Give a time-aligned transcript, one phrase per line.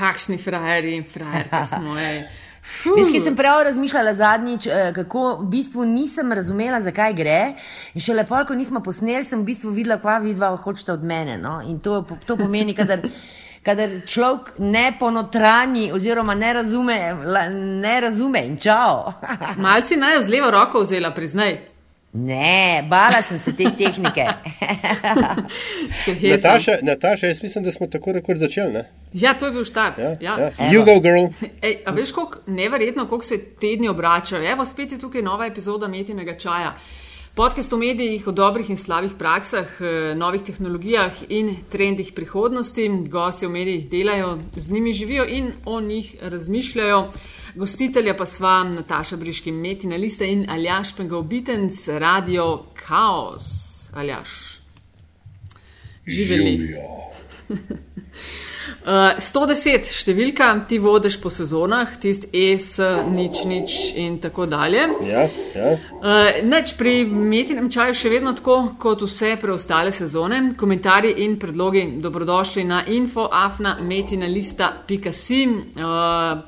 [0.00, 1.98] kakšni frajeri in frajerke smo.
[2.00, 2.22] ej.
[2.60, 2.92] Fuh.
[2.98, 7.38] Veš, ki sem prav razmišljala zadnjič, eh, kako v bistvu nisem razumela, zakaj gre.
[7.94, 11.38] In še lepo, ko nismo posneli, sem v bistvu videla, kva vidva hočete od mene.
[11.38, 11.60] No?
[11.62, 13.00] In to, to pomeni, kadar,
[13.64, 19.08] kadar človek ne ponotrani oziroma ne razume, la- ne razume in čau.
[19.56, 21.58] Mal si naj z levo roko vzela, priznaj.
[22.12, 24.24] Ne, bala sem se te tehnike.
[26.30, 28.72] Nataša, Nataša, jaz mislim, da smo tako rekoč začeli.
[28.72, 28.90] Ne?
[29.12, 29.98] Ja, to je bil štart.
[29.98, 30.38] Ja, Ja.
[30.38, 30.50] ja.
[30.58, 31.30] You go, girl.
[31.62, 34.50] Ej, a veš, kako neverjetno, kako se tedni obračajo.
[34.52, 36.74] Evo, spet je tukaj nova epizoda Metinega čaja.
[37.34, 42.88] Podcast o medijih, o dobrih in slabih praksah, eh, novih tehnologijah in trendih prihodnosti.
[43.08, 47.12] Gosti v medijih delajo, z njimi živijo in o njih razmišljajo.
[47.54, 53.90] Gostitelja pa sva Nataša Briški, Metina Lista in Aljaš Pengov Bitenc, Radio Chaos.
[53.94, 54.60] Aljaš.
[56.06, 56.56] Živeli.
[56.56, 56.80] Živijo.
[58.80, 62.78] Uh, 110 številka, ti vodiš po sezonah, tisti E, S,
[63.10, 64.82] nič, nič in tako dalje.
[65.06, 65.78] Ja, ja.
[66.00, 70.54] Uh, Neč pri metinem čaju še vedno tako kot vse preostale sezone.
[70.60, 75.52] Komentarji in predlogi dobrodošli na infoafna.metinalista.si uh,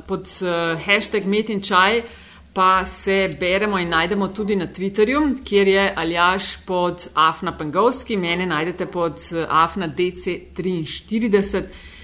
[0.06, 0.48] pod uh,
[0.84, 2.02] hashtag metin čaj.
[2.52, 8.46] Pa se beremo in najdemo tudi na Twitterju, kjer je Aljaš pod Afna Pengovski, mene
[8.46, 11.62] najdete pod eh, Afna DC43,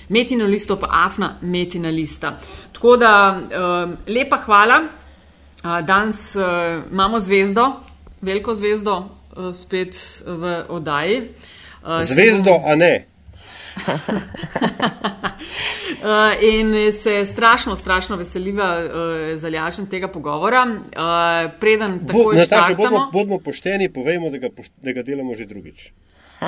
[0.09, 2.39] Metino listo pa Afna Metina lista.
[2.73, 4.83] Tako da um, lepa hvala.
[5.64, 6.42] Uh, danes uh,
[6.92, 7.73] imamo zvezdo,
[8.20, 11.29] veliko zvezdo, uh, spet v oddaji.
[11.83, 13.06] Uh, Zvezdo, a ne.
[16.53, 18.91] In se strašno, strašno veseliva uh,
[19.36, 20.67] za ljašen tega pogovora.
[20.67, 20.73] Uh,
[21.61, 24.48] preden Bo, takoj Nataša, bodimo, bodimo pošteni, povejmo, da ga,
[24.83, 25.92] da ga delamo že drugič.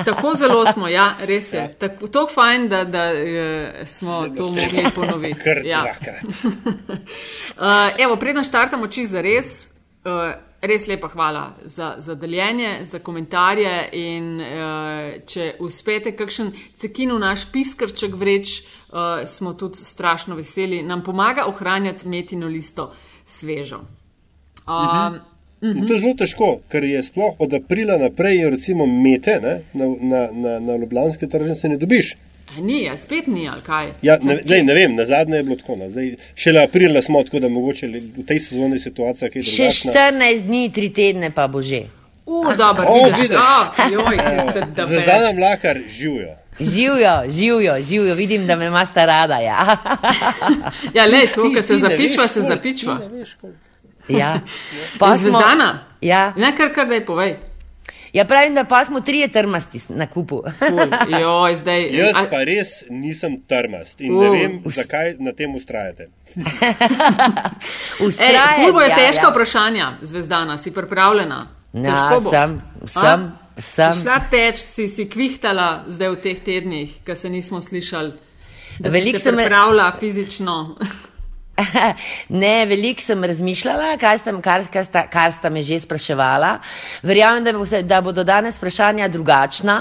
[0.05, 1.75] Tako zelo smo, ja, res je.
[1.79, 5.39] Tako tako fajn, da, da uh, smo to mogli ponoviti.
[5.39, 5.81] Kar Ja.
[5.81, 6.23] dvakrat.
[7.57, 9.71] Uh, evo, preden štartamo čist za res,
[10.05, 17.11] uh, res lepa hvala za, za deljenje, za komentarje in uh, če uspete kakšen cekin
[17.15, 20.83] v naš piskrček vreč, uh, smo tudi strašno veseli.
[20.83, 22.91] Nam pomaga ohranjati metino listo
[23.25, 23.81] svežo.
[24.67, 25.17] Uh,
[25.61, 29.85] In to je zelo težko, ker je sploh od aprila naprej, recimo, mete ne, na,
[30.01, 32.15] na, na, na ljubljanske tržnice ne dobiš.
[32.57, 33.93] Ni, ja, spet ni, ali kaj?
[34.01, 35.75] Ja, ne, lej, ne vem, na zadnje je bilo tako.
[35.75, 35.89] No.
[35.89, 39.93] Zdaj, šele aprila smo, tako da mogoče v tej sezoni je situacija kaj Še drugačna.
[39.93, 41.85] 14 dni, 3 tedne pa bo že.
[42.25, 43.37] U, dobro, O, vidiš, vidiš.
[43.37, 44.17] a, joj,
[44.55, 46.35] da, da, Zvezdana mlakar živijo.
[46.59, 49.39] Živijo, živijo, živijo, vidim, da me ima sta rada.
[49.39, 49.77] Ja.
[50.93, 52.97] Ja, le, to, kar se zapičva, veš, se zapičva.
[52.97, 53.70] ti ne veš, koliko.
[54.07, 54.39] Ja.
[54.99, 55.79] Pa smo- Zvezdana?
[56.01, 56.33] Ja.
[56.35, 57.35] Ne, kar, kar da je povej.
[58.13, 60.41] ja, pravim, da pa smo trije trmasti na kupu.
[61.21, 61.87] Joj, zdaj.
[61.91, 66.07] Jaz a- pa res nisem trmast in ne U, vem, zakaj na tem ustrajate.
[67.99, 69.31] Ej, Ustrajam, ful bo je ja, težka ja.
[69.31, 71.47] vprašanja, zvezdana, si pripravljena?
[71.73, 72.29] Ja, Težko bo.
[72.29, 72.87] sem, A?
[72.89, 73.93] sem, sem.
[73.93, 78.11] Si šla teč, si, si kvihtala zdaj v teh tednih, ki se nismo slišali.
[78.81, 80.57] Veliko se sem- pripravila fizično.
[82.41, 86.55] Ne, veliko sem razmišljala, kaj sta, kar, kar, sta, kar sta me že spraševala.
[87.03, 89.79] Verjamem, da, bo, se- da bodo danes vprašanja drugačna.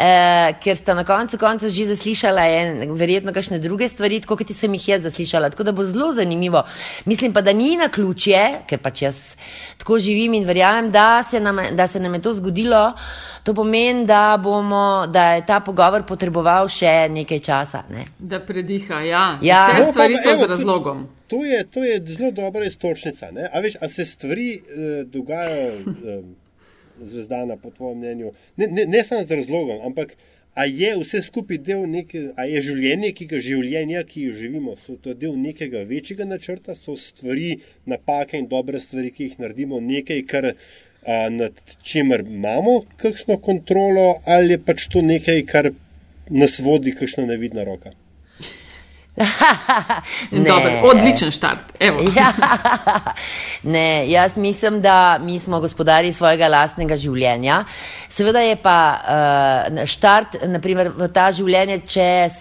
[0.00, 4.48] Eh, ker sta na koncu konca že zaslišala en, verjetno kakšne druge stvari, tako kot
[4.50, 5.50] sem jih jaz zaslišala.
[5.50, 6.62] Tako da bo zelo zanimivo.
[7.04, 9.36] Mislim pa, da ni na ključje, ker pač jaz
[9.78, 12.92] tako živim in verjamem, da se nam, da se nam je to zgodilo.
[13.42, 17.82] To pomeni, da, bomo, da je ta pogovor potreboval še nekaj časa.
[17.90, 18.06] Ne?
[18.18, 19.38] Da prediha, ja.
[19.42, 19.66] Ja.
[19.66, 21.08] Vse No, pa stvari so evo, z to- razlogom.
[21.26, 23.30] To je, to je zelo dobra istočnica.
[23.30, 23.50] Ne?
[23.52, 24.62] A, veš, a se stvari eh,
[25.04, 26.22] dogajajo, eh,
[27.06, 30.16] zvezdana, po tvojem mnenju, ne, ne, ne samo z razlogom, ampak
[30.54, 34.74] a je vse skupaj del neke, a je življenje, ki ga življenja, ki jo živimo,
[34.84, 39.80] so to del nekega večjega načrta, so stvari, napake in dobre stvari, ki jih naredimo,
[39.80, 40.52] nekaj, kar.
[41.00, 45.70] A, nad čemer imamo kakšno kontrolo, ali je pač to nekaj, kar
[46.28, 47.94] nas vodi, kakšna nevidna roka.
[50.30, 50.44] Ne.
[50.46, 51.72] Dober, odličen štart.
[52.16, 52.32] Ja,
[53.74, 57.64] ne, jaz mislim, da mi smo gospodari svojega lastnega življenja.
[58.08, 62.38] Seveda je pa uh, štart naprimer, v ta življenje, če uh,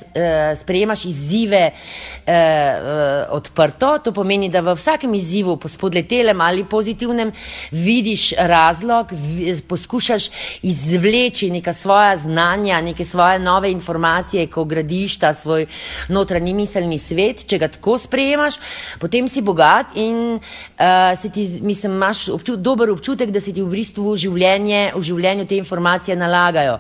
[0.60, 7.32] sprejemaš izzive uh, uh, odprto, to pomeni, da v vsakem izzivu, spodletelem ali pozitivnem,
[7.72, 10.30] vidiš razlog, vi, poskušaš
[10.70, 15.66] izvleči neka svoja znanja, neke svoje nove informacije, ko gradiš ta svoj
[16.10, 18.60] notranji miselni svet, če ga tako sprejemaš,
[19.02, 23.64] potem si bogat in uh, se ti, mislim, imaš obču, dober občutek, da se ti
[23.64, 26.80] v bistvu življenje, v življenju te informacije nalagajo.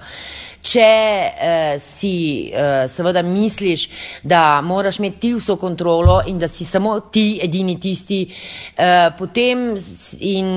[0.60, 3.86] Če uh, si uh, seveda misliš,
[4.28, 9.78] da moraš imeti ti vso kontrolo in da si samo ti edini tisti, uh, potem
[10.20, 10.50] in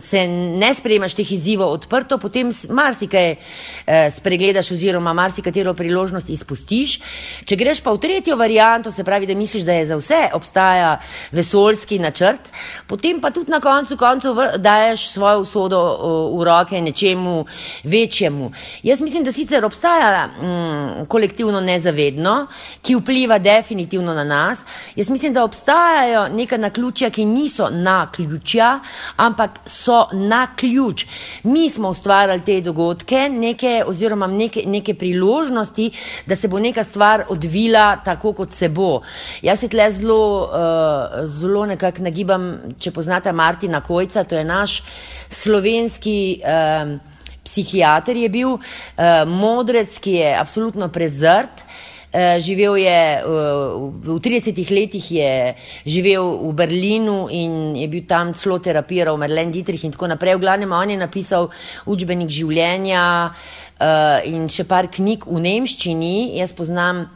[0.00, 6.96] se ne sprejemaš teh izzivov odprto, potem marsikaj uh, spregledaš oziroma marsikatero priložnost izpustiš.
[7.44, 10.94] Če greš pa v tretjo varianto, se pravi, da misliš, da je za vse obstaja
[11.36, 12.48] vesoljski načrt,
[12.88, 17.44] potem pa tudi na koncu koncev daješ svojo usodo uh, v roke nečemu
[17.84, 18.52] večjemu.
[18.82, 22.46] Jaz mislim, da sicer obstaja mm, kolektivno nezavedno,
[22.82, 24.64] ki vpliva definitivno na nas.
[24.96, 28.80] Jaz mislim, da obstajajo neka naključja, ki niso na ključja,
[29.16, 31.06] ampak so na ključ.
[31.42, 35.90] Mi smo ustvarjali te dogodke, neke, oziroma neke, neke priložnosti,
[36.26, 39.00] da se bo neka stvar odvila tako, kot se bo.
[39.42, 44.82] Jaz se tle zelo, uh, zelo nekako nagibam, če poznate Martina Kojca, to je naš
[45.28, 46.40] slovenski.
[46.44, 47.13] Uh,
[47.44, 51.64] psihiater je bil, uh, modrec, ki je absolutno prezrt.
[52.14, 55.32] Uh, živel je uh, v 30 letih, je
[55.82, 60.38] živel v Berlinu in je bil tam celo terapiral, Merlin Dietrich in tako naprej.
[60.38, 61.50] V glavnem, on je napisal
[61.90, 66.38] učbenik življenja uh, in še par knjig v nemščini.
[66.38, 67.08] Jaz poznam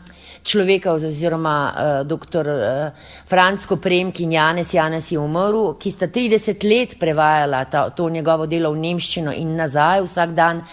[0.48, 2.46] človeka oziroma uh, dr.
[2.48, 2.90] Uh,
[3.28, 8.46] Fransko Premk in Janes Janes je umrl, ki sta 30 let prevajala ta, to njegovo
[8.48, 10.64] delo v nemščino in nazaj vsak dan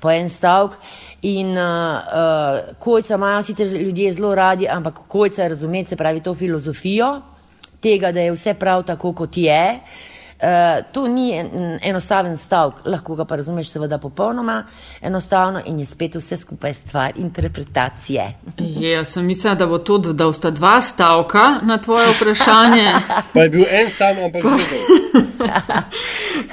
[0.00, 0.76] po en stavek.
[1.32, 6.34] In uh, uh, kojca imajo sicer ljudje zelo radi, ampak kojca razumeti, se pravi to
[6.34, 7.12] filozofijo
[7.82, 9.62] tega, da je vse prav tako, kot je.
[9.74, 10.10] Uh,
[10.42, 14.64] Uh, to ni en, enostaven stavek, lahko ga pa razumeš, seveda, popolnoma
[15.00, 18.24] enostavno in je spet vse skupaj stvar interpretacije.
[18.58, 22.92] Ja, sem mislila, da bo to, da sta dva stavka na tvoje vprašanje.
[23.34, 25.84] pa je bil en sam, ampak zelo.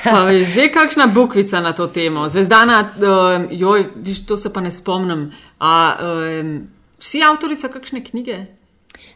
[0.04, 2.30] pa je že kakšna bukvica na to temo.
[2.30, 5.32] Zvezdana, uh, joj, viš, to se pa ne spomnim.
[5.60, 6.68] A, um,
[7.00, 8.46] si avtorica kakšne knjige?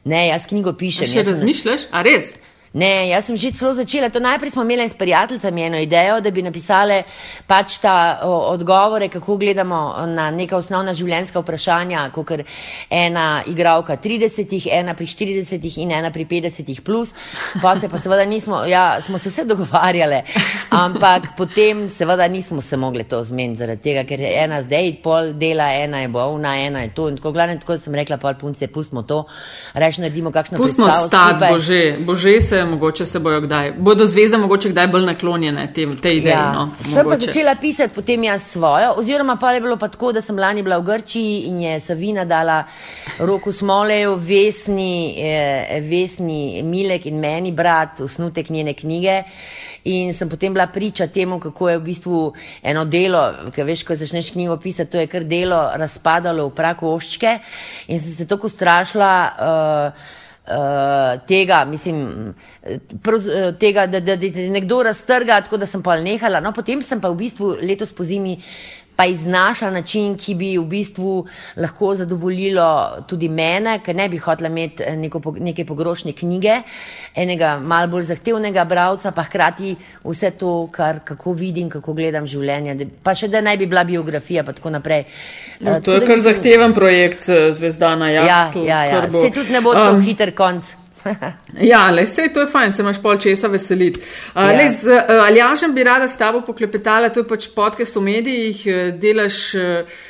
[0.04, 1.06] Ne, jaz knjigo pišem.
[1.06, 1.86] A še razmišljaš?
[1.92, 2.34] A res?
[2.74, 4.10] Ne, jaz sem že celo začela.
[4.10, 7.04] To najprej smo imeli s prijateljicami eno idejo, da bi napisali
[7.48, 12.46] pač ta o, odgovore, kako gledamo na neka osnovna življenjska vprašanja, kot je
[12.90, 17.14] ena igralka 30, ena pri 40 in ena pri 50 plus.
[17.62, 20.24] Pa se pa seveda nismo, ja, smo se vse dogovarjali,
[20.74, 25.34] ampak potem seveda nismo se mogli to zmeniti zaradi tega, ker je ena zdaj pol
[25.38, 27.10] dela, ena je bolna, ena je to.
[27.14, 29.28] In tako glavno, tako sem rekla, pol punce, pustimo to,
[29.78, 34.70] reči naredimo kakšno pustimo stati, bože, bože se mogoče se bojo kdaj, bodo zvezde mogoče
[34.70, 36.34] kdaj bolj naklonjene tem, tej ideji.
[36.34, 36.52] Ja.
[36.54, 40.22] No, sem pa začela pisati potem jaz svojo, oziroma pa je bilo pa tako, da
[40.22, 42.64] sem lani bila v Grčiji in je Savina dala
[43.20, 49.24] roko Smoleju, vesni, eh, vesni Milek in meni brat, osnutek njene knjige.
[49.84, 52.34] In sem potem bila priča temu, kako je v bistvu
[52.64, 56.88] eno delo, ki veš, ko začneš knjigo pisati, to je kar delo razpadalo v praku
[56.88, 57.40] oščke.
[57.88, 59.14] In sem se tako strašila.
[59.40, 60.22] Uh,
[61.28, 62.34] tega, mislim,
[63.04, 66.42] proz, uh, tega, da, da, da te nekdo raztrga, tako da sem pa nehala.
[66.44, 68.36] No, potem sem pa v bistvu letos po zimi
[68.96, 71.26] pa iznašla način, ki bi v bistvu
[71.58, 76.60] lahko zadovoljilo tudi mene, ker ne bi hotela imeti eh, neko, neke pogrošne knjige,
[77.16, 82.90] enega mal bolj zahtevnega bravca, pa hkrati vse to, kar, kako vidim, kako gledam življenje,
[83.04, 85.06] pa še da naj bi bila biografija, pa tako naprej.
[85.60, 88.10] No, to je kar mislim, zahteven projekt Zvezdana.
[88.10, 89.02] Ja, ja, to, ja, ja.
[89.10, 90.83] se tudi ne bo um, tako hiter konc.
[91.72, 94.02] ja, le vse to je fajn, se imaš pol česa veseliti.
[94.36, 94.72] Uh, ja.
[94.72, 98.82] Z uh, Aljažem bi rada s tabo poklepetala, to je pač podcast v medijih, uh,
[99.00, 99.44] delaš.
[99.56, 100.02] Uh,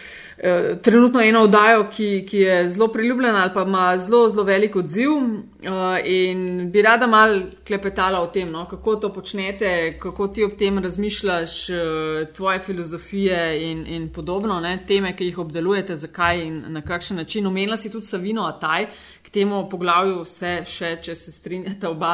[0.81, 5.11] Trenutno eno oddajo, ki, ki je zelo priljubljena ali pa ima zelo, zelo velik odziv,
[5.11, 10.57] uh, in bi rada mal klepetala o tem, no, kako to počnete, kako ti ob
[10.59, 16.63] tem razmišljaš, uh, tvoje filozofije in, in podobno, ne, teme, ki jih obdelujete, zakaj in
[16.67, 17.47] na kakšen način.
[17.47, 18.87] Omenila si tudi Savino Ataj,
[19.33, 22.13] temu poglavju vse še, če se strinjate oba.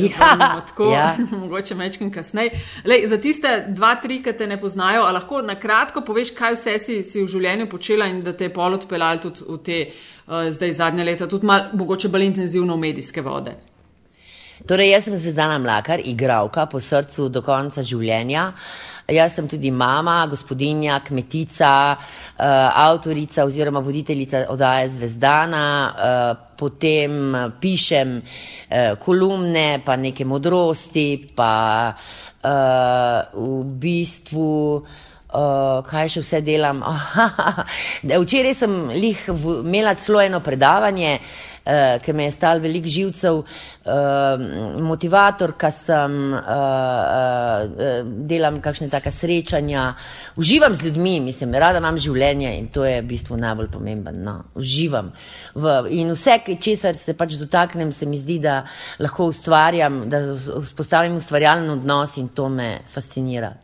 [0.00, 1.10] Ja, tako, ja.
[1.42, 2.56] mogoče mečkim kasneje.
[3.10, 6.98] Za tiste dva, tri, ki te ne poznajo, lahko na kratko poveš, kaj vse si,
[7.06, 10.72] si v življenju počela in da te je pol odpeljal tudi v te uh, zdaj
[10.72, 13.56] zadnje leta, tudi mal, mogoče bolj intenzivno v medijske vode.
[14.64, 18.52] Torej, jaz sem zvezdana mlakar, igralka po srcu do konca življenja.
[19.12, 22.44] Jaz sem tudi mama, gospodinja, kmetica, uh,
[22.86, 31.52] avtorica oziroma voditeljica oddaje Zvezdana, uh, potem pišem uh, kolumne, pa neke modrosti, pa
[31.92, 32.48] uh,
[33.36, 34.54] v bistvu.
[35.34, 36.78] Uh, kaj še vse delam?
[38.22, 44.44] Včeraj sem imela celo eno predavanje, uh, ki me je stal velik živcev, uh,
[44.78, 46.44] motivator, ki sem, uh,
[47.66, 49.88] uh, delam kakšne taka srečanja,
[50.38, 54.22] uživam z ljudmi, mislim, rada imam življenje in to je v bistvu najbolj pomemben.
[54.22, 55.10] No, uživam.
[55.58, 58.60] V, in vse, česar se pač dotaknem, se mi zdi, da
[59.02, 63.56] lahko ustvarjam, da vzpostavim ustvarjalen odnos in to me fascinira.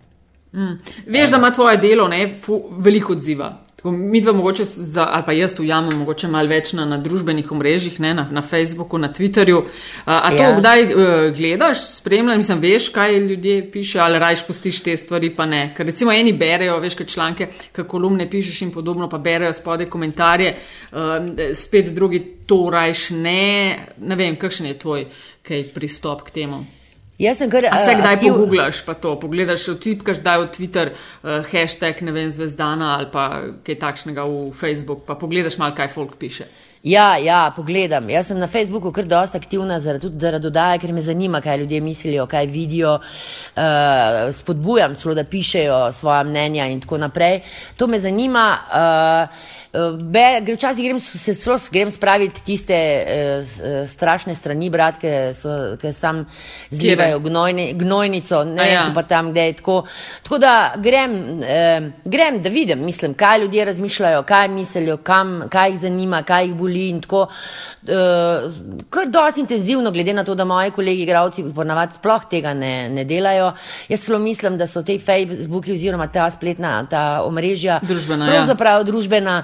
[0.52, 0.78] Mm.
[1.06, 3.66] Veš, da ima tvoje delo ne, fu, veliko odziva.
[3.80, 7.52] Tako, mi dva mogoče, za, ali pa jaz ujamem mogoče malo več na, na družbenih
[7.52, 9.62] omrežjih, ne, na, na Facebooku, na Twitterju.
[10.04, 10.56] A, a to ja.
[10.58, 15.46] kdaj uh, gledaš, spremljaš, mislim, veš, kaj ljudje pišejo, ali rajš postiš te stvari, pa
[15.48, 15.62] ne.
[15.76, 19.86] Ker recimo eni berejo, veš, kaj članke, kaj kolumne pišeš in podobno, pa berejo spode
[19.88, 20.50] komentarje,
[20.92, 23.46] uh, spet drugi to rajš ne.
[23.96, 25.06] Ne vem, kakšen je tvoj
[25.72, 26.60] pristop k temu.
[27.20, 27.66] Jaz sem kar.
[27.68, 28.32] A se kdaj aktiv...
[28.32, 33.26] pogooglaš, pa to pogledaš, vtipkaš, daj v Twitter uh, hashtag ne vem zvezdana ali pa
[33.66, 36.48] kaj takšnega v Facebook, pa pogledaš mal, kaj folk piše.
[36.82, 38.08] Ja, ja, pogledam.
[38.08, 41.58] Jaz sem na Facebooku kar dosta aktivna, zaradi, tudi zaradi dodaje, ker me zanima, kaj
[41.60, 42.94] ljudje mislijo, kaj vidijo.
[43.52, 47.42] Uh, spodbujam celo, da pišejo svoje mnenja in tako naprej.
[47.76, 48.58] To me zanima.
[48.72, 56.24] Uh, Be, včasih grem, se celo grem spraviti tiste uh, strašne strani, brat, ki sam
[56.70, 58.88] zlivajo gnojni, gnojnico, ne vem, ja.
[58.94, 59.76] pa tam, kde je tako.
[60.24, 65.70] Tako da grem, uh, grem, da vidim, mislim, kaj ljudje razmišljajo, kaj mislijo, kam, kaj
[65.70, 67.26] jih zanima, kaj jih boli in tako.
[67.80, 68.50] Uh,
[68.92, 73.04] kar dosti intenzivno, glede na to, da moji kolegi igravci ponavadi sploh tega ne, ne
[73.04, 73.52] delajo.
[73.88, 78.40] Jaz celo mislim, da so te Facebooki oziroma ta spletna, ta omrežja družbena, ja.
[78.40, 78.88] pravzaprav ja.
[78.90, 79.36] družbena.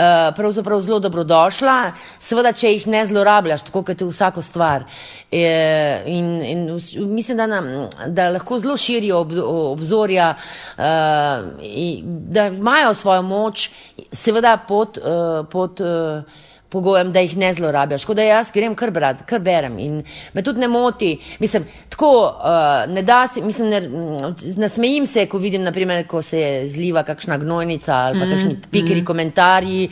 [0.00, 4.84] Eh, pravzaprav zelo dobrodošla, seveda, če jih ne zlorabljaš, tako kot vsako stvar.
[5.32, 6.62] Eh, in, in
[7.10, 7.68] mislim, da, nam,
[8.06, 9.34] da lahko zelo širijo ob,
[9.74, 10.34] obzorja,
[10.78, 12.02] eh,
[12.36, 13.70] da imajo svojo moč,
[14.12, 14.98] seveda pod.
[15.50, 15.82] pod
[16.70, 18.02] pogojem, da jih ne zlorabljaš.
[18.02, 21.10] Tako da jaz grem kar brati, kar berem in me tudi ne moti.
[21.38, 23.80] Mislim, tako uh, ne da se, mislim, ne,
[24.56, 29.00] nasmejim se, ko vidim, naprimer, ko se zliva kakšna gnojnica ali pa mm, kakšni pikri
[29.00, 29.04] mm.
[29.04, 29.90] komentarji,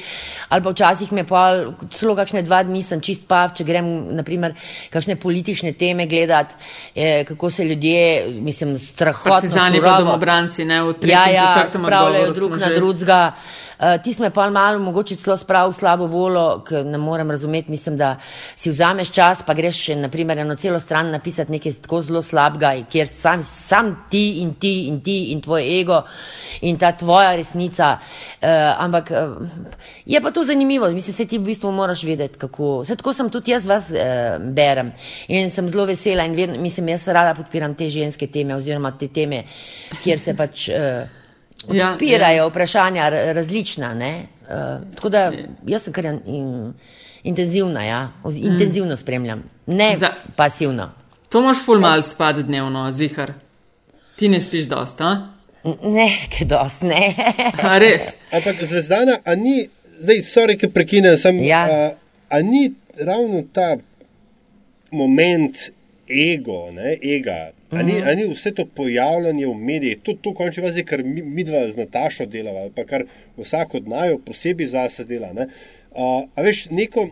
[0.48, 1.42] ali pa včasih me pa
[1.90, 4.54] celo kakšne dva dni sem čist pav, če grem, naprimer,
[4.94, 6.54] kakšne politične teme gledati,
[6.94, 9.32] eh, kako se ljudje, mislim, strahotno.
[9.40, 13.22] Partizani pa domobranci, ne, v tretjem, ja, ja, četrtem spravljajo drug na drugega.
[13.78, 17.96] Uh, ti smo pa malo, mogoče celo spravil slabo volo, ker ne morem razumeti, mislim,
[17.96, 18.16] da
[18.56, 22.72] si vzameš čas, pa greš še, naprimer, eno celo stran napisati nekaj tako zelo slabega,
[22.90, 26.00] kjer sam, sam ti in ti in ti in tvoj ego
[26.60, 27.92] in ta tvoja resnica.
[28.42, 28.48] Uh,
[28.82, 29.36] ampak uh,
[30.06, 32.80] je pa to zanimivo, mislim, se ti v bistvu moraš vedeti, kako.
[32.82, 34.90] Vse tako sem tudi jaz vas uh, berem
[35.28, 39.06] in sem zelo vesela in vedno, mislim, jaz rada podpiram te ženske teme oziroma te
[39.08, 39.44] teme,
[40.02, 40.66] kjer se pač.
[40.74, 41.17] Uh,
[41.66, 42.46] odpirajo ja, ja.
[42.46, 43.92] vprašanja različna.
[43.94, 45.32] Uh, tako da
[45.66, 46.72] jaz sem kar in,
[47.22, 48.12] intenzivna, ja.
[48.24, 48.52] mm.
[48.52, 50.90] intenzivno spremljam, ne Za, pasivno.
[51.28, 53.32] To moš ful mal spati dnevno, zihar.
[54.16, 55.28] Ti ne spiš dosta?
[55.82, 57.14] Ne, kaj dost, ne.
[57.62, 58.12] a res.
[58.36, 59.68] Ampak zvezdana, a ni,
[60.00, 61.64] zdaj, sorry, ki prekinem, sem, ja.
[61.66, 61.90] a,
[62.30, 63.76] a ni ravno ta
[64.90, 65.58] moment
[66.08, 68.16] ego, ne, ega, Ali mm -hmm.
[68.16, 71.76] ni vse to pojavljanje v medijih, tudi to, končni vazi, kar mi, mi dva z
[71.76, 73.04] Natašo delava, pa kar
[73.36, 75.32] vsak od najo posebej zase dela.
[75.32, 75.46] Ne?
[75.90, 77.08] Uh, a veš, neko,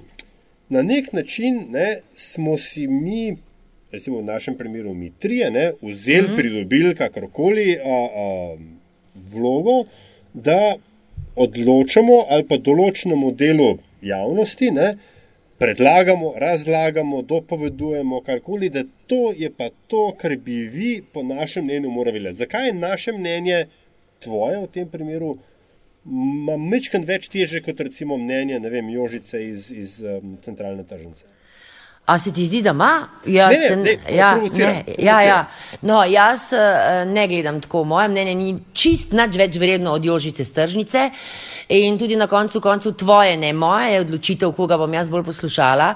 [0.69, 3.37] na nek način ne, smo si mi,
[3.93, 6.37] recimo v našem primeru, mi trije, ne, vzeli, mm -hmm.
[6.37, 8.57] pridobili kakorkoli a, a,
[9.33, 9.85] vlogo,
[10.35, 10.77] da
[11.37, 14.71] odločamo ali pa določenemu delu javnosti.
[14.71, 14.97] Ne,
[15.59, 21.91] predlagamo, razlagamo, dopovedujemo karkoli, da to je pa to, kar bi vi, po našem mnenju,
[21.91, 22.39] morali vedeti.
[22.39, 23.67] Zakaj je naše mnenje,
[24.19, 25.37] tvoje v tem primeru,
[26.71, 31.27] mečkaj več teže kot recimo mnenje, ne vem, Jožice iz, iz um, centralne tržnice?
[32.07, 33.09] A se ti zdi, da ima?
[33.27, 35.39] Jaz, ne, ne, ne, ja, ne, ja, ja.
[35.83, 37.83] No, jaz uh, ne gledam tako.
[37.85, 41.09] Moje mnenje ni čist nič več vredno od Jožice stržnice.
[41.69, 45.95] In tudi na koncu koncu tvoje, ne moje, je odločitev, koga bom jaz bolj poslušala.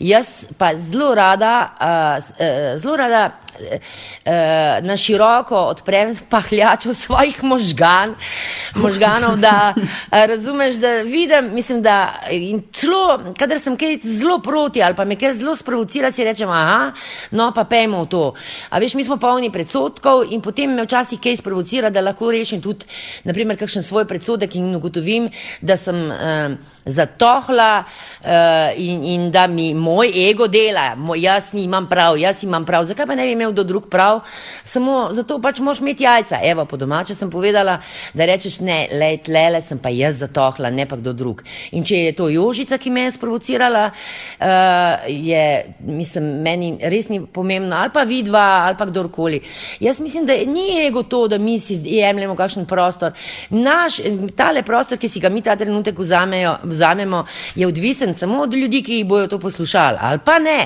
[0.00, 8.14] Jaz pa zelo rada, uh, zelo rada uh, na široko odprem pahljačo svojih možgan,
[8.76, 14.82] možganov, da uh, razumeš, da vidim, mislim, da in celo, kadar sem kaj zelo proti
[14.82, 16.92] ali pa me kaj zelo sprovocira, si rečem, aha,
[17.30, 18.24] no pa pejmo v to.
[18.70, 22.64] A veš, mi smo polni predsotkov in potem me včasih kaj sprovocira, da lahko rešim
[22.64, 22.88] tudi,
[23.28, 25.09] naprimer, kakšen svoj predsodek in ugotovim,
[25.62, 26.56] da sem uh,
[26.90, 28.26] zatohla uh,
[28.76, 32.84] in, in da mi moj ego dela, moj, jaz imam prav, jaz imam prav.
[32.84, 34.20] Zakaj pa ne bi imel do drug prav?
[34.64, 36.40] Samo zato pač moš imeti jajca.
[36.44, 37.78] Evo, po domače sem povedala,
[38.14, 41.42] da rečeš ne, le tlele sem pa jaz zatohla, ne pa kdo drug.
[41.72, 45.44] In če je to Jožica, ki me je sprovocirala, uh, je,
[45.86, 49.42] mislim, meni res ni pomembno, ali pa vidva, ali pa kdorkoli.
[49.80, 53.12] Jaz mislim, da ni ego to, da mi si jemljemo kakšen prostor.
[53.50, 54.00] Naš,
[54.36, 58.82] tale prostor, ki si ga mi ta trenutek vzamejo, vzamemo, je odvisen samo od ljudi,
[58.82, 60.60] ki jih bojo to poslušali, ali pa ne.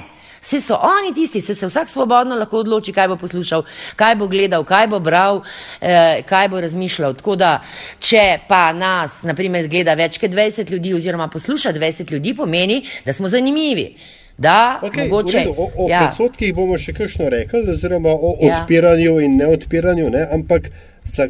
[0.44, 3.62] Vse so oni tisti, se, se vsak svobodno lahko odloči, kaj bo poslušal,
[3.96, 5.38] kaj bo gledal, kaj bo bral,
[5.80, 7.14] eh, kaj bo razmišljal.
[7.14, 7.54] Tako da,
[7.98, 13.12] če pa nas, naprimer, gleda več kot 20 ljudi oziroma posluša 20 ljudi, pomeni, da
[13.12, 13.94] smo zanimivi.
[14.36, 15.46] Da, Okay, mogoče.
[15.56, 16.08] o o ja.
[16.10, 18.60] odstotkih bomo še kakšno rekli, oziroma o Ja.
[18.60, 20.26] odpiranju in neodpiranju, ne?
[20.30, 20.68] ampak
[21.06, 21.28] za,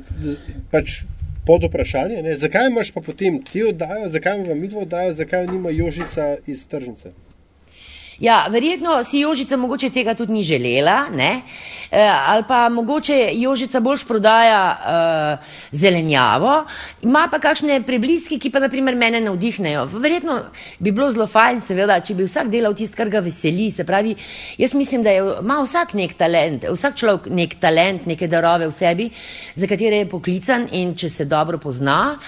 [0.72, 1.04] pač
[1.46, 2.36] pod vprašanje, ne?
[2.36, 7.12] zakaj imaš pa potem ti oddajo, zakaj vam mi oddajo, zakaj nima Jožica iz tržnice.
[8.18, 11.42] Ja, verjetno si Jožica mogoče tega tudi ni želela, ne?
[11.90, 16.64] E, ali pa mogoče Jožica boljš prodaja uh, zelenjavo,
[17.02, 19.84] ima pa kakšne prebliski, ki pa naprimer mene navdihnejo.
[19.98, 20.38] Verjetno
[20.78, 23.70] bi bilo zelo fajn, seveda, če bi vsak delal tisto, kar ga veseli.
[23.74, 24.14] Se pravi,
[24.58, 28.74] jaz mislim, da je, ima vsak nek talent, vsak človek nek talent, neke darove v
[28.74, 29.10] sebi,
[29.54, 32.18] za katere je poklican in če se dobro pozna.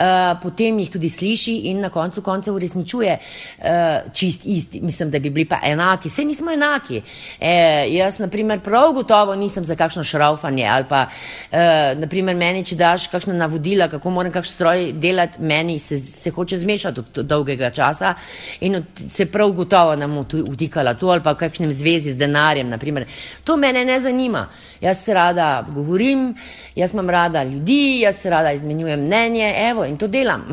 [0.00, 3.18] Uh, potem jih tudi sliši in na koncu koncev uresničuje
[3.58, 3.66] uh,
[4.12, 4.80] čist isti.
[4.80, 6.08] Mislim, da bi bili pa enaki.
[6.08, 7.02] Vse nismo enaki.
[7.40, 7.52] E,
[7.92, 11.58] jaz, na primer, prav gotovo nisem za kakšno šraufanje ali pa, uh,
[12.00, 16.58] naprimer, meni, če daš kakšna navodila, kako moram kakšen stroj delati, meni se, se hoče
[16.58, 18.14] zmešati od dolgega časa
[18.60, 22.72] in od, se prav gotovo nam vtikala to ali pa v kakšnem zvezi z denarjem.
[22.72, 23.04] Naprimer.
[23.44, 24.46] To mene ne zanima.
[24.80, 26.34] Jaz se rada govorim,
[26.74, 30.46] jaz imam rada ljudi, jaz se rada izmenjujem mnenje, evo in to delam.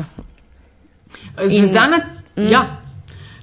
[1.38, 2.02] Zvezdana,
[2.36, 2.62] in, ja.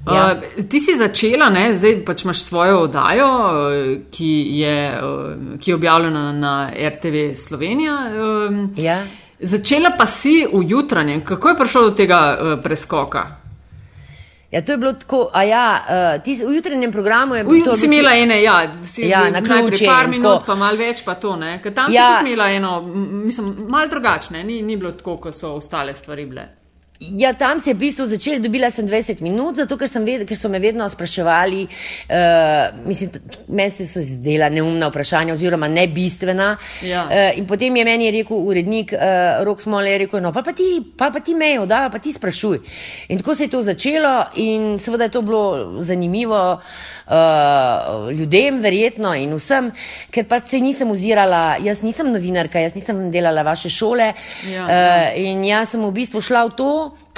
[0.05, 0.25] Ja.
[0.37, 5.71] Uh, ti si začela, ne, zdaj pač imaš svojo oddajo, uh, ki, je, uh, ki
[5.71, 7.95] je objavljena na RTV Slovenija.
[8.13, 9.01] Um, Ja.
[9.39, 11.19] Začela pa si v jutranjem.
[11.25, 13.44] Kako je prišlo do tega uh, preskoka?
[14.55, 15.63] Ja, to je bilo tako, a ja,
[16.15, 18.53] uh, ti, v jutranjem programu je bilo jutri si imela ene, ja,
[18.85, 20.45] si Ja, na ključe par in minut, tako.
[20.45, 21.57] pa malo več, pa to ne.
[21.63, 22.05] Ker tam Ja.
[22.15, 22.81] si imela eno,
[23.25, 26.47] mislim, malo drugačne, ni, ni bilo tako, kot so ostale stvari bile.
[26.99, 30.37] Ja, tam se je v bistvu začelo, dobila sem 20 minut, zato ker, ved, ker
[30.39, 33.11] so me vedno spraševali, uh, mislim,
[33.47, 36.55] meni se so zdela neumna vprašanja oziroma nebistvena.
[36.81, 37.03] Ja.
[37.09, 40.55] Uh, in potem je meni rekel urednik uh, Rok Smole, je rekel, no pa, pa
[40.55, 42.61] ti, pa, pa ti mejo, da pa ti sprašuj.
[43.09, 46.94] In tako se je to začelo in seveda je to bilo zanimivo uh,
[48.15, 49.69] ljudem verjetno in vsem,
[50.11, 54.13] ker pač se nisem ozirala, jaz nisem novinarka, jaz nisem delala vaše šole
[54.49, 56.71] Ja, uh, in jaz sem v bistvu šla v to.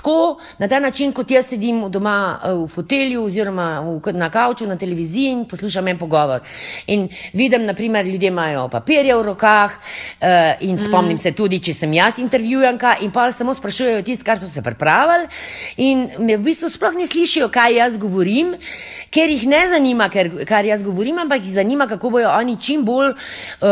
[0.08, 4.68] Tako, na ta način, kot jaz sedim doma eh, v fotelju oziroma v, na kavču
[4.68, 6.46] na televiziji in poslušam en pogovor.
[6.88, 10.28] In vidim, naprimer, ljudje imajo papirje v rokah uh,
[10.64, 14.48] in spomnim se tudi, če sem jaz intervjujanka in pa samo sprašujejo tisto, kar so
[14.48, 15.28] se pripravili
[15.78, 18.56] in me v bistvu sploh ne slišijo, kaj jaz govorim,
[19.12, 22.86] ker jih ne zanima, ker, kar jaz govorim, ampak jih zanima, kako bojo oni čim
[22.88, 23.68] bolj uh,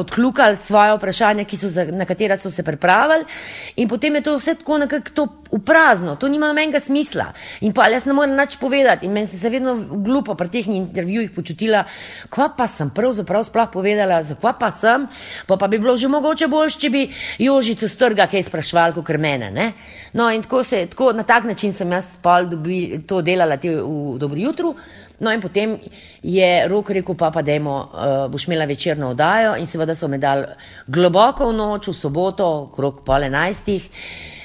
[0.00, 3.30] odklukali svoje vprašanja, ki so za, na katera so se pripravili
[3.76, 5.28] in potem je to vse tako nekako to
[5.68, 7.28] prazno, to nima nobenega smisla.
[7.60, 10.68] In pa jaz ne morem nič povedati in meni se je vedno glupo pri teh
[10.72, 11.84] intervjujih počutila,
[12.32, 15.06] kva pa sem pravzaprav sploh povedala, za kva pa sem,
[15.46, 17.04] pa, pa bi bilo že mogoče boljš, če bi
[17.44, 19.50] Jožico strga kaj sprašval, kot mene.
[19.52, 19.72] Ne?
[20.16, 23.74] No in tako se, tako, na tak način sem jaz pol dobi, to delala te
[23.76, 24.74] v Dobro jutru.
[25.20, 25.74] No in potem
[26.22, 30.18] je rok rekel, pa pa dajmo, uh, boš imela večerno oddajo in seveda so me
[30.18, 30.44] dal
[30.86, 33.88] globoko v noč, v soboto, okrog pol enajstih,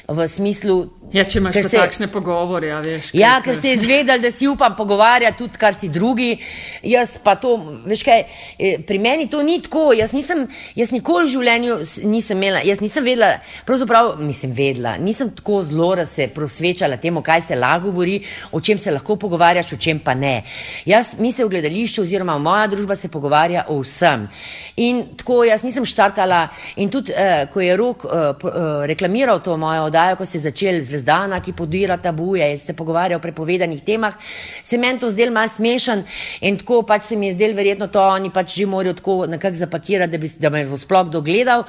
[0.09, 0.77] v smislu.
[1.13, 3.11] Ja, če imaš se- takšne pogovore, ja, veš.
[3.13, 6.37] Ja, kaj- ker ste izvedeli, da si upam pogovarjati tudi, kar si drugi.
[6.83, 7.51] Jaz pa to,
[7.85, 8.23] veš kaj,
[8.59, 9.93] eh, pri meni to ni tako.
[9.93, 11.75] Jaz nisem, jaz nikoli v življenju
[12.09, 17.21] nisem imela, jaz nisem vedela, pravzaprav nisem vedela, nisem tako zelo, da se prosvečala temu,
[17.21, 20.43] kaj se lahko govori, o čem se lahko pogovarjaš, o čem pa ne.
[20.85, 24.27] Jaz, mi se v gledališču oziroma moja družba se pogovarja o vsem.
[24.77, 29.57] In tako jaz nisem štartala in tudi, eh, ko je Rok eh, eh, reklamiral to
[29.57, 33.83] mojo oddajo, ko se je začel zvezdana, ki podira tabuje in se pogovarja o prepovedanih
[33.83, 34.15] temah,
[34.63, 36.03] se meni to zdel malo smešen
[36.41, 39.55] in tako pač se mi je zdel verjetno to, oni pač že morajo tako nekako
[39.55, 41.65] zapakirati, da, bi, da me bo sploh dogledal.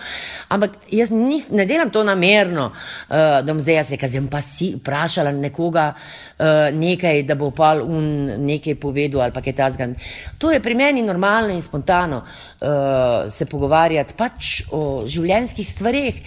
[0.48, 4.40] Ampak jaz nis, ne delam to namerno, uh, da bom zdaj jaz rekel, zdaj pa
[4.42, 9.94] si vprašala nekoga uh, nekaj, da bo pa un nekaj povedal ali pa kaj takega.
[10.38, 16.20] To je pri meni normalno in spontano uh, se pogovarjati pač o življenjskih stvareh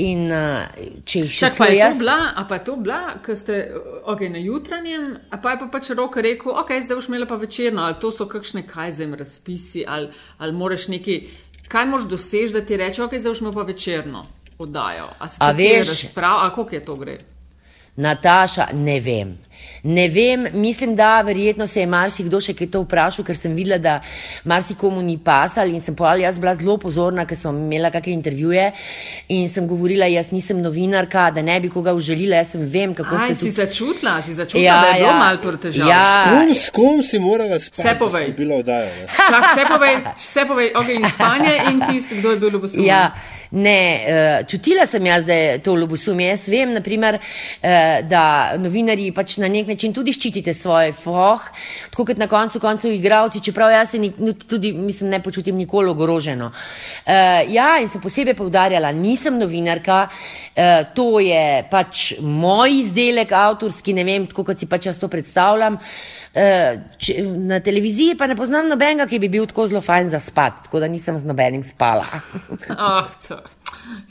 [0.00, 0.64] in uh,
[1.04, 3.34] če jih še Čak, pa je to jaz- bila, a pa pa to bila, ker
[3.36, 3.58] ste
[4.06, 7.34] okay, na jutranjem, a pa je pa pač rok rekel, ok, zdaj boš imela pa
[7.36, 11.16] večerno, ali to so kakšne kajzem razpisi, ali, ali moraš neki,
[11.68, 14.26] kaj moraš doseči, da ti reče, ok, zdaj boš imela pa večerno
[14.58, 15.08] oddajo.
[15.18, 17.18] A, A veš- razprav, a koliko je to gre?
[17.96, 19.38] Nataša, ne vem.
[19.84, 23.76] Ne vem, mislim, da verjetno se je marsikdo še kaj to vprašal, ker sem videla,
[23.78, 23.98] da
[24.44, 28.64] marsikomu ni pasal in sem povedala, jaz bila zelo pozorna, ker sem imela kakšne intervjuje
[29.28, 33.14] in sem govorila, jaz nisem novinarka, da ne bi koga užalila, jaz sem vem, kako
[33.14, 33.54] Aj, ste si tudi.
[33.58, 35.18] začutila, si začutila, Ja, da je bilo ja.
[35.18, 35.88] malo protežav.
[35.88, 36.00] Ja.
[36.00, 37.82] S kom, s kom si morala spati?
[37.82, 38.24] Vse povej.
[38.24, 39.06] da si Bila oddaja, ne?
[39.08, 42.88] Čak, vse povej, vse povej, ok, in spanje in tisti, kdo je bil ljubosumljen.
[42.90, 43.04] Ja,
[43.54, 46.26] ne, uh, čutila sem jaz, da je to ljubosumje.
[46.28, 47.68] Jaz vem, naprimer, uh,
[48.08, 48.24] da
[48.58, 51.44] novinarji pač na nek način tudi ščitite svoj foh,
[51.90, 55.56] tako kot na koncu koncev igravci, čeprav jaz se ni, niti tudi, mislim, ne počutim
[55.56, 56.50] nikoli ogroženo.
[56.50, 63.94] Uh, ja, in sem posebej povdarjala, nisem novinarka, uh, to je pač moj izdelek avtorski,
[63.94, 65.78] ne vem, tako kot si pač jaz to predstavljam.
[65.78, 67.14] Uh, če,
[67.46, 70.80] na televiziji pa ne poznam nobenega, ki bi bil tako zelo fajn za spat, tako
[70.82, 72.06] da nisem z nobenim spala.
[72.74, 73.38] Oh, to,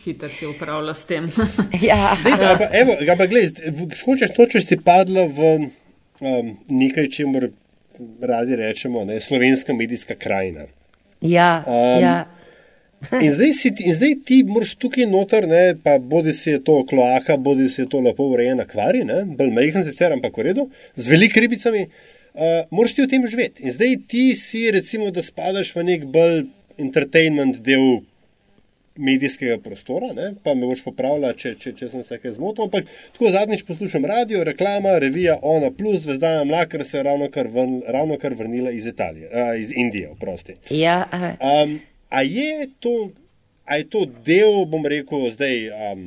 [0.05, 1.27] hiter si upravljal s tem.
[1.89, 2.13] ja.
[2.15, 3.59] Ja, pa, evo, ga pa gled,
[4.05, 7.43] hočeš to, če si padla v um, nekaj, čemu
[8.23, 10.69] radi rečemo, ne, slovenska medijska krajina.
[11.21, 12.15] Ja, Um, ja.
[13.19, 16.77] In zdaj, si, in zdaj ti moraš tukaj noter, ne, pa bodi si je to
[16.88, 20.69] kloaka, bodi si je to lepo urejen akvarij, ne, bolj majhen sicer, ampak v redu,
[20.95, 22.12] z velikimi ribicami, uh,
[22.72, 23.63] moraš ti v tem živeti.
[23.63, 26.46] In zdaj ti si, recimo, da spadaš v nek bolj
[26.82, 28.02] entertainment del
[28.96, 32.89] medijskega prostora, ne, pa me boš popravila, če, če, če sem se kaj zmotil, ampak
[33.15, 37.80] tako zadnjič poslušam radio, reklama, revija Ona Plus, Zvezdana Mlakar se je ravno kar, vrn,
[37.88, 40.60] ravno kar vrnila iz Italije, uh, iz Indije, oprosti.
[40.69, 41.08] ja.
[41.12, 41.34] aha.
[41.41, 43.10] Um, a je to,
[43.65, 46.06] a je to del, bom rekel, zdaj, um,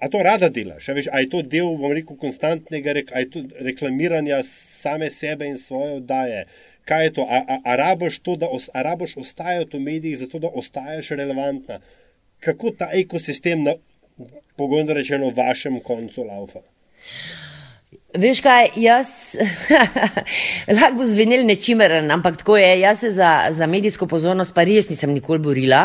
[0.00, 0.88] a to rada delaš?
[0.88, 4.40] A, veš, a je to del, bom rekel, konstantnega rek, to reklamiranja
[4.86, 6.46] same sebe in svoje oddaje?
[6.86, 7.26] Kaj je to?
[7.26, 11.10] A, a, a raboš to, da os, a raboš ostajati v medijih, zato da ostaješ
[11.18, 11.80] relevantna?
[12.40, 13.74] Kako ta ekosistem na
[14.56, 16.62] pogojno rečeno vašem koncu laufa?
[18.16, 19.08] Veš kaj, jaz
[20.76, 24.88] lahko bo zvenel nečimeren, ampak tako je, jaz se za, za medijsko pozornost pa res
[24.88, 25.82] nisem nikoli borila.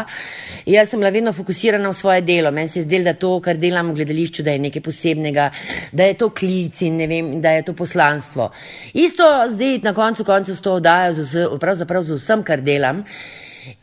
[0.65, 2.51] Jaz sem bila vedno fokusirana v svoje delo.
[2.55, 5.49] Meni se je zdelo, da to, kar delam v gledališču, da je nekaj posebnega,
[5.91, 8.51] da je to klic in ne vem, da je to poslanstvo.
[8.93, 13.03] Isto zdaj na koncu koncev s to oddajo, z vse- pravzaprav z vsem, kar delam.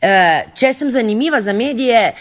[0.01, 2.13] Eh, Če sem zanimiva za medije,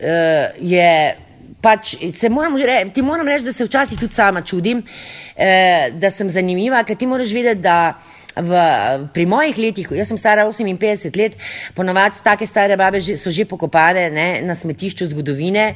[0.00, 1.29] eh, je
[1.62, 4.82] pač, se moram, že re- ti moram reči, da se včasih tudi sama čudim,
[5.36, 7.98] eh, da sem zanimiva, ker ti moraš vedeti, da
[8.36, 8.54] v,
[9.12, 11.36] pri mojih letih, jaz sem stara 58 let,
[11.74, 15.74] ponovadi take stare babe že, so že pokopane ne, na smetišču zgodovine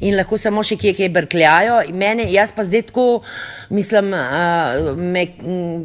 [0.00, 1.82] in lahko samo še kje kje brkljajo.
[1.92, 3.22] Mene, jaz pa zdaj tako,
[3.68, 5.26] mislim, uh, me,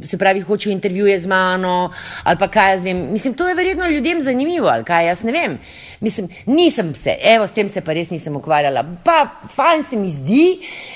[0.03, 3.11] se pravi, hočejo intervjuje z mano ali pa kaj jaz vem.
[3.11, 5.59] Mislim, to je verjetno ljudem zanimivo ali kaj jaz ne vem.
[6.01, 8.83] Mislim, nisem se, evo, s tem se pa res nisem ukvarjala.
[9.03, 10.45] Pa fajn se mi zdi,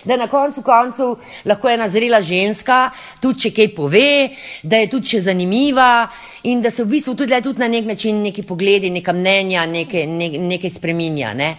[0.05, 2.89] da na koncu koncev lahko ena zrela ženska
[3.21, 4.29] tudi če kaj pove,
[4.63, 6.07] da je tudi še zanimiva
[6.49, 10.07] in da se v bistvu tudi, tudi na nek način neki pogledi, neka mnenja, neke,
[10.09, 11.33] ne, nekaj spreminja.
[11.37, 11.51] Ne?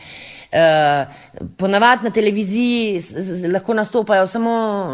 [0.52, 1.06] Uh,
[1.58, 3.00] ponavadi na televiziji
[3.52, 4.52] lahko nastopajo samo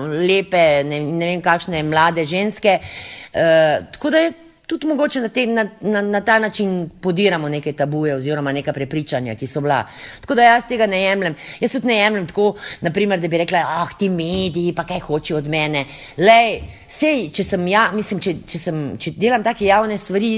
[0.08, 2.78] lepe, ne, ne vem kakšne mlade ženske.
[2.80, 4.32] Uh, tako da je
[4.72, 9.34] tudi mogoče na, te, na, na, na ta način podiramo neke tabuje oziroma neka prepričanja,
[9.36, 9.82] ki so bila.
[10.20, 11.36] Tako da jaz tega ne jemljem.
[11.60, 15.36] Jaz tudi ne jemljem tako, naprimer, da bi rekla, ah, ti mediji, pa kaj hoče
[15.36, 15.84] od mene.
[16.16, 20.32] Lej, sej, če sem ja, mislim, če, če, sem, če delam take javne stvari,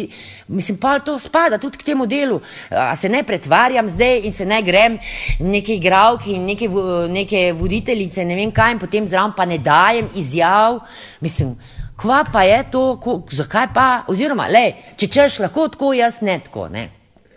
[0.48, 2.40] mislim, pa to spada tudi k temu delu.
[2.70, 4.98] A se ne pretvarjam zdaj in se ne grem
[5.40, 6.68] neke igravke in neke,
[7.14, 10.82] neke voditeljice, ne vem kaj, in potem zraven pa ne dajem izjav.
[11.24, 11.54] Mislim,
[11.96, 16.38] kva pa je to, ko, zakaj pa, oziroma, lej, če češ lahko tako, jaz ne
[16.44, 16.88] tako, ne.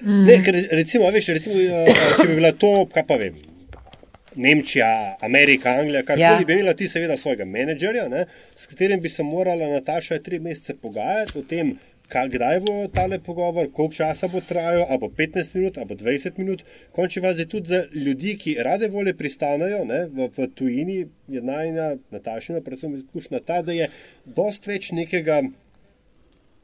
[0.01, 3.37] Ne, ker recimo, veš, recimo, eh, če bi bila to, kaj pa vem.
[4.37, 6.15] Nemčija, Amerika, Anglija, Ja.
[6.17, 6.45] ja.
[6.45, 8.25] bi imela ti seveda svojega menedžerja, ne,
[8.57, 11.73] s katerim bi se morala Nataša tri mesece pogajati o tem,
[12.09, 16.37] kdaj bo tale pogovor, koliko časa bo trajal, ali bo 15 minut, ali bo 20
[16.37, 16.63] minut.
[16.91, 21.95] Končni fazi tudi za ljudi, ki rade volje pristanejo ne, v, v tujini, je najna
[22.11, 23.89] Natašina, predvsem izkušnja ta, da je
[24.25, 25.41] dost več nekega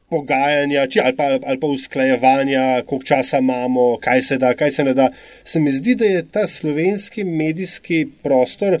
[0.08, 4.84] pogajanja, či, ali, pa, ali pa usklajevanja, koliko časa imamo, kaj se da, kaj se
[4.84, 5.08] ne da.
[5.44, 8.78] Se mi zdi, da je ta slovenski medijski prostor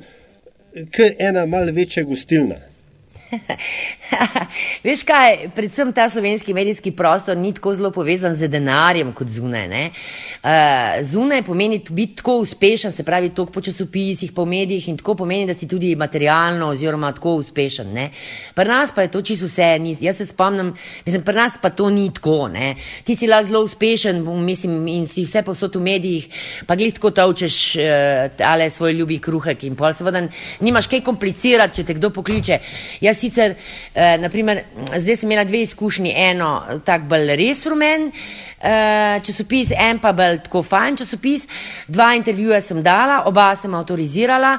[1.18, 2.73] ena malce večja gostilna.
[4.84, 9.64] Veš kaj, predvsem ta slovenski medijski prostor ni tako zelo povezan z denarjem kot zunaj.
[9.64, 10.50] Uh,
[11.02, 15.46] zunaj pomeni biti tako uspešen, se pravi, toliko po časopisih, po medijih in tako pomeni,
[15.46, 17.92] da si tudi materialno oziroma tako uspešen.
[17.92, 18.10] Ne?
[18.54, 19.78] Pri nas pa je to čisto vse.
[19.78, 20.74] Ni, jaz se spomnim,
[21.06, 22.48] mislim, pri nas pa to ni tako.
[22.48, 22.74] Ne?
[23.04, 26.28] Ti si lahko zelo uspešen mislim, in si vse posod v medijih,
[26.66, 30.26] pa glih tako tavčeš uh, ale svoj ljubi kruhek in pol seveda
[30.60, 32.58] nimaš kaj komplicirati, če te kdo pokliče.
[33.00, 33.56] Jaz sicer,
[33.94, 34.64] eh, naprimer,
[34.96, 38.10] zdaj sem imela dve izkušnji, eno tak bolj res rumen
[38.64, 41.46] eh, časopis, en pa bolj tako fajn časopis,
[41.88, 44.54] dva intervjuja sem dala, oba sem avtorizirala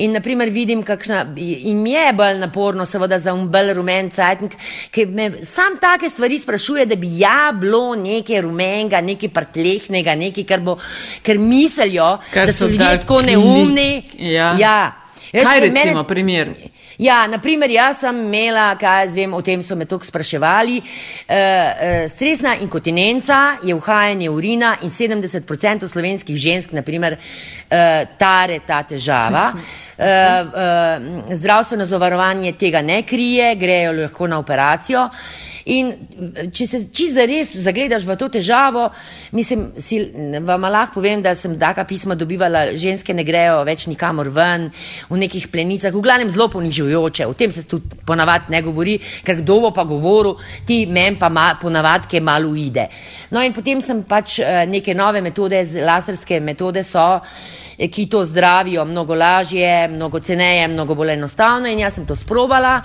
[0.00, 4.56] in naprimer vidim, kakšna, mi je bolj naporno seveda za un bolj rumen cajtnik,
[4.90, 10.48] ki me sam take stvari sprašuje, da bi ja bilo nekaj rumenega, nekaj prtlehnega, nekaj,
[10.48, 10.78] kar bo,
[11.26, 14.02] ker mislijo, kar da so ljudje tako neumni.
[14.18, 14.54] Ja.
[14.58, 14.78] ja.
[15.30, 16.48] Kaj recimo, mene, primer?
[17.00, 21.32] Ja, naprimer, jaz sem imela, kaj jaz vem, o tem so me toliko spraševali, uh,
[21.32, 29.46] uh, stresna inkontinenca je uhajanje urina in 70% slovenskih žensk, naprimer, uh, tare ta težava.
[29.56, 35.08] Uh, uh, zdravstveno zavarovanje tega ne krije, grejo lahko na operacijo.
[35.68, 35.92] In
[36.52, 38.86] če se čisto res zagledaš v to težavo,
[39.36, 39.98] mislim, si,
[40.46, 44.70] vam lahko povem, da sem taka pisma dobivala, ženske ne grejo več nikamor ven,
[45.10, 48.96] v nekih plenicah, v glavnem zelo ponižujoče, o tem se tudi ponavadi ne govori,
[49.26, 51.28] ker kdo bo pa govoril, ti men pa
[51.60, 52.88] ponavadi, ki malo ide.
[53.30, 57.20] No in potem sem pač eh, neke nove metode, laserske metode so,
[57.76, 62.16] eh, ki to zdravijo mnogo lažje, mnogo ceneje, mnogo bolj enostavno in jaz sem to
[62.16, 62.80] sprobala.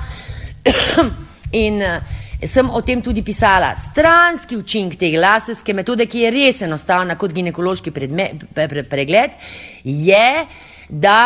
[1.65, 3.74] in, uh, sem o tem tudi pisala.
[3.80, 9.38] Stranski učinek te laserske metode, ki je res enostavna kot ginekološki predme, pre, pre, pregled,
[9.84, 10.26] je,
[10.89, 11.21] da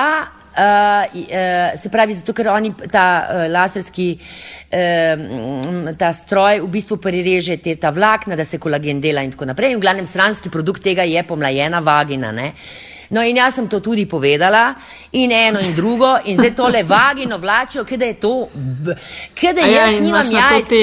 [0.59, 7.57] uh, se pravi, zato ker oni ta uh, laserski uh, ta stroj v bistvu prereže
[7.57, 9.73] te ta vlakna, da se kolagen dela in tako naprej.
[9.73, 12.31] In v glavnem stranski produkt tega je pomlajena vagina.
[12.31, 12.53] Ne?
[13.09, 14.75] No, in jaz sem to tudi povedala,
[15.17, 18.33] in eno in drugo, in zdaj tole vagino vlačijo, kaj da je to,
[19.33, 20.73] kaj da ja, jaz nimam jajc.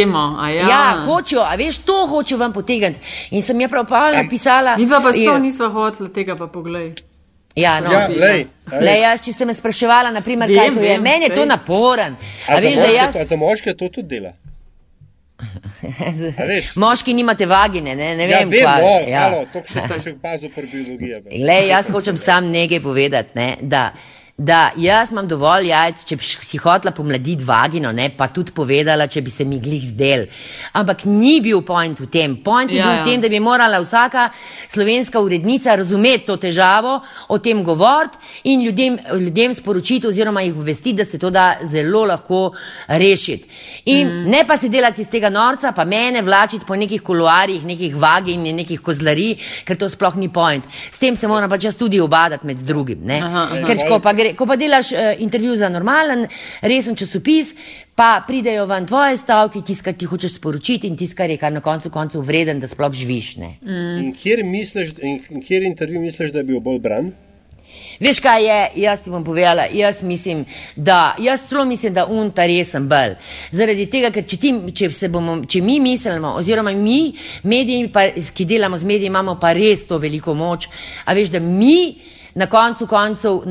[0.54, 0.68] Ja.
[0.68, 3.00] ja, hočejo, a veš, to hočejo vam potegniti.
[3.30, 4.76] In sem je prav pa napisala.
[4.76, 7.15] Mi dva pa sto nisva hotela tega pa pogledaj.
[7.56, 10.96] Ja, no, ja, lej, lej, jaz, če ste me spraševala, naprimer, vem, kaj to je,
[11.00, 12.18] meni je to naporen.
[12.44, 13.16] A, a, veš, moške, jaz...
[13.16, 14.34] a za moške to tudi dela?
[16.82, 18.52] Moški nimate vagine, ne, ne ja, vem.
[18.52, 19.24] Vem, no, ja.
[19.26, 21.40] halo, to še, še pazu pri biologiji.
[21.48, 23.86] Le, jaz hočem sam nekaj povedati, ne, da
[24.38, 29.06] da jaz imam dovolj jajc, če bi si hotla pomladiti vagino, ne, pa tudi povedala,
[29.08, 30.26] če bi se mi glih zdel.
[30.76, 32.34] Ampak ni bil point v tem.
[32.44, 33.04] Point je ja, bil v ja.
[33.06, 34.26] tem, da bi morala vsaka
[34.68, 36.98] slovenska urednica razumeti to težavo,
[37.32, 38.20] o tem govoriti
[38.52, 42.42] in ljudem, ljudem sporočiti oziroma jih obvestiti, da se to da zelo lahko
[42.88, 43.48] rešiti.
[43.94, 44.30] In mm.
[44.36, 48.44] ne pa se delati iz tega norca, pa mene vlačiti po nekih kuluarjih, nekih vagin
[48.44, 49.32] in nekih kozlari,
[49.64, 50.68] ker to sploh ni point.
[50.92, 53.08] S tem se moram pač jaz tudi obadati med drugim.
[53.08, 53.64] Aha, aha.
[53.64, 56.26] Ker, ko pa gre gre, ko pa delaš uh, intervju za normalen,
[56.62, 57.54] resen časopis,
[57.96, 61.52] pa pridejo ven tvoje stavke, tisto, kar ti hočeš sporočiti in tisto, kar je kar
[61.52, 63.36] na koncu koncev vreden, da sploh živiš.
[63.36, 63.84] Mm.
[64.00, 67.14] In kjer, misliš, in kjer intervju misliš, da je bil bolj bran?
[68.00, 70.44] Veš kaj je, jaz ti bom povedala, jaz mislim,
[70.76, 73.16] da, jaz celo mislim, da un ta resen bel.
[73.52, 78.44] Zaradi tega, ker če, ti, če, bomo, če mi mislimo, oziroma mi, mediji, pa, ki
[78.44, 80.68] delamo z mediji, imamo pa res to veliko moč,
[81.04, 81.96] a veš, da mi
[82.36, 83.44] na koncu koncev uh,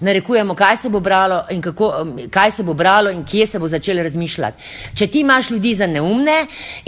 [0.00, 3.68] narekujemo, kaj se bo bralo in kako, kaj se bo bralo in kje se bo
[3.68, 4.62] začelo razmišljati.
[4.96, 6.38] Če ti imaš ljudi za neumne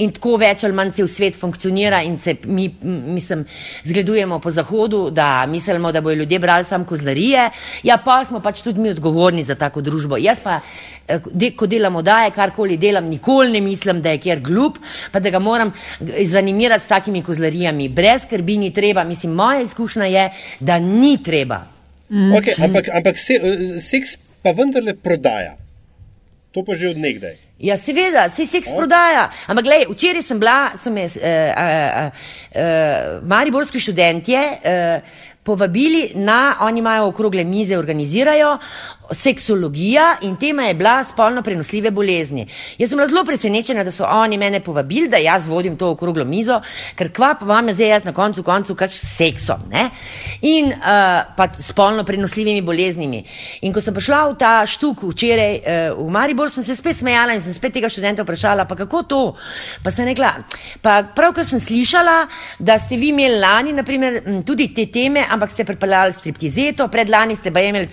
[0.00, 3.44] in tako več ali manj v svet funkcionira in se mi, mislim,
[3.84, 7.50] zgledujemo po zahodu, da mislimo, da bojo ljudje brali samo kozlarije,
[7.82, 10.16] ja pa smo pač tudi mi odgovorni za tako družbo.
[10.16, 10.60] Jaz pa
[11.32, 14.78] de, ko delam odaje, karkoli delam, nikoli ne mislim, da je kjer glup,
[15.12, 15.72] pa da ga moram
[16.24, 17.88] zanimirati s takimi kozlarijami.
[17.88, 19.04] Brez skrbi ni treba.
[19.04, 21.64] Mislim, moja izkušnja je, da ni treba.
[22.08, 22.32] Mm.
[22.32, 25.56] Okay, ampak ampak se, eh, seks pa vendarle prodaja.
[26.50, 27.36] To pa že od nekdaj.
[27.60, 28.78] Ja, seveda, se seks oh.
[28.78, 29.28] prodaja.
[29.46, 34.40] Ampak, gledaj, včeraj sem bila, so me uh, uh, uh, mariborski študentje.
[34.40, 38.58] Uh, povabili na, oni imajo okrogle mize, organizirajo
[39.10, 42.46] seksologija in tema je bila spolno prenosljive bolezni.
[42.78, 46.24] Jaz sem bila zelo presenečena, da so oni mene povabili, da jaz vodim to okroglo
[46.24, 46.60] mizo,
[46.94, 49.88] ker kva pa je zdaj jaz na koncu koncu kač s seksom, ne?
[50.42, 53.24] In uh, pa spolno prenosljivimi boleznimi.
[53.62, 57.34] In ko sem prišla v ta štuk včeraj uh, v Maribor, sem se spet smejala
[57.34, 59.22] in sem spet tega študenta vprašala, pa kako to?
[59.84, 60.34] Pa sem rekla,
[60.82, 62.26] pa pravkar sem slišala,
[62.58, 67.52] da ste vi imeli lani, naprimer, tudi te teme, ampak ste pripeljali striptizeto, predlani ste
[67.52, 67.88] pa imeli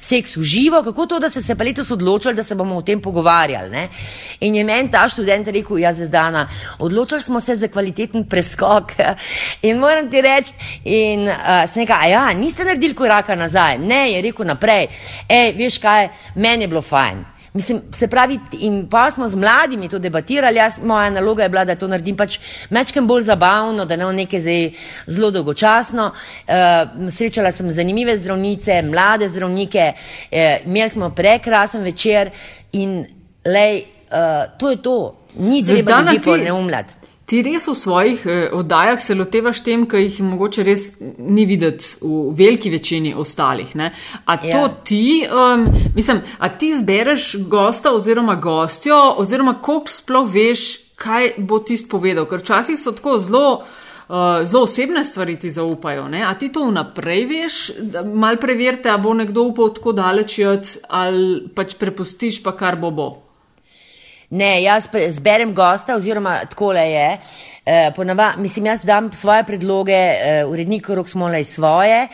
[0.00, 2.76] seks v v živo, kako to, da ste se pa letos odločili, da se bomo
[2.76, 3.70] o tem pogovarjali.
[3.70, 3.88] Ne?
[4.40, 8.92] In je meni ta študent rekel, jaz zvezdana, odločili smo se za kvaliteten preskok.
[9.68, 13.78] In moram ti reči, in uh, sem rekel, a ja, niste naredili koraka nazaj.
[13.78, 14.88] Ne, je rekel naprej,
[15.28, 17.31] ej, veš kaj, meni je bilo fajn.
[17.52, 21.64] Mislim, se pravi, in pa smo z mladimi to debatirali, jaz, moja naloga je bila,
[21.64, 22.38] da to naredim pač
[22.70, 24.62] mečkem bolj zabavno, da ne v nekaj zdaj
[25.06, 26.06] zelo dolgočasno.
[26.12, 32.30] Uh, srečala sem zanimive zdravnice, mlade zdravnike, uh, imeli smo prekrasen večer
[32.72, 33.04] in
[33.44, 34.98] lej, uh, to je to,
[35.36, 37.01] ni treba biti neumljati.
[37.32, 41.94] Ti res v svojih eh, oddajah se lotevaš tem, ki jih mogoče res ni videti
[42.02, 43.70] v veliki večini ostalih.
[43.80, 43.86] Ne?
[44.28, 44.66] A to ja.
[44.84, 45.64] ti, um,
[45.96, 50.66] mislim, a ti zbereš gosta oziroma gostjo, oziroma koliko sploh veš,
[51.00, 53.46] kaj bo ti spovedal, ker včasih so tako zelo.
[54.12, 56.04] Uh, zelo osebne stvari ti zaupajo.
[56.12, 56.20] Ne?
[56.26, 60.36] A ti to vnaprej veš, da mal preverite, a bo nekdo upal tako daleč,
[60.92, 63.12] ali pač prepustiš, pa kar bo bo.
[64.32, 67.08] Ne, jaz zberem gosta, oziroma tako le je.
[67.66, 72.08] Eh, ponava, mislim, jaz dam svoje predloge, eh, urednik Rok Smolaj svoje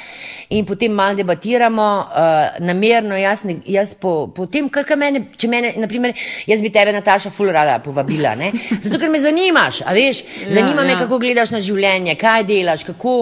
[0.49, 5.49] in potem malo debatiramo, eh, namerno, jaz, ne, jaz po, po tem, kar mene, če
[5.49, 6.13] mene, naprimer,
[6.47, 8.51] jaz bi tebe, Nataša, ful rada povabila, ne?
[8.85, 10.99] Zato, ker me zanimaš, a veš, ja, zanima ja, me, ja.
[10.99, 13.15] kako gledaš na življenje, kaj delaš, kako,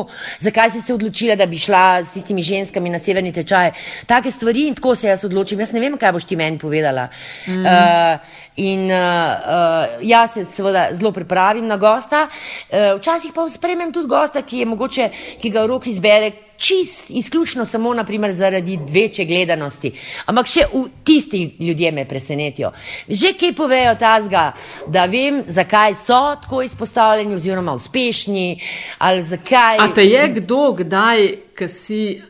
[0.43, 3.71] zakaj si se odločila, da bi šla s tistimi ženskami na severni tečaj,
[4.11, 7.07] take stvari in tako se jaz odločim, jaz ne vem, kaj boš ti meni povedala.
[7.47, 7.63] Mm.
[7.63, 12.29] Uh, in uh, uh, jaz se seveda zelo pripravim na gosta, gosta,
[12.71, 16.33] eh, včasih pa spremem tudi gosta, ki je mogoče, ki ga v roki izbere.
[16.57, 19.93] Čist, izključno samo naprimer, zaradi večje gledanosti.
[20.27, 22.71] Ampak še v tisti ljudje me presenetijo.
[23.09, 24.55] Že kaj povejo tazga,
[24.89, 28.61] da vem, zakaj so tako izpostavljeni oziroma uspešni
[28.99, 29.77] ali zakaj.
[29.85, 31.29] A te je kdo kdaj,
[31.69, 32.23] si,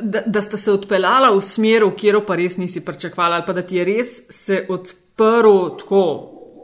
[0.00, 3.52] da, da sta se odpeljala v smer, v kjer pa res nisi pričakvala ali pa
[3.52, 6.08] da ti je res se odprl tako,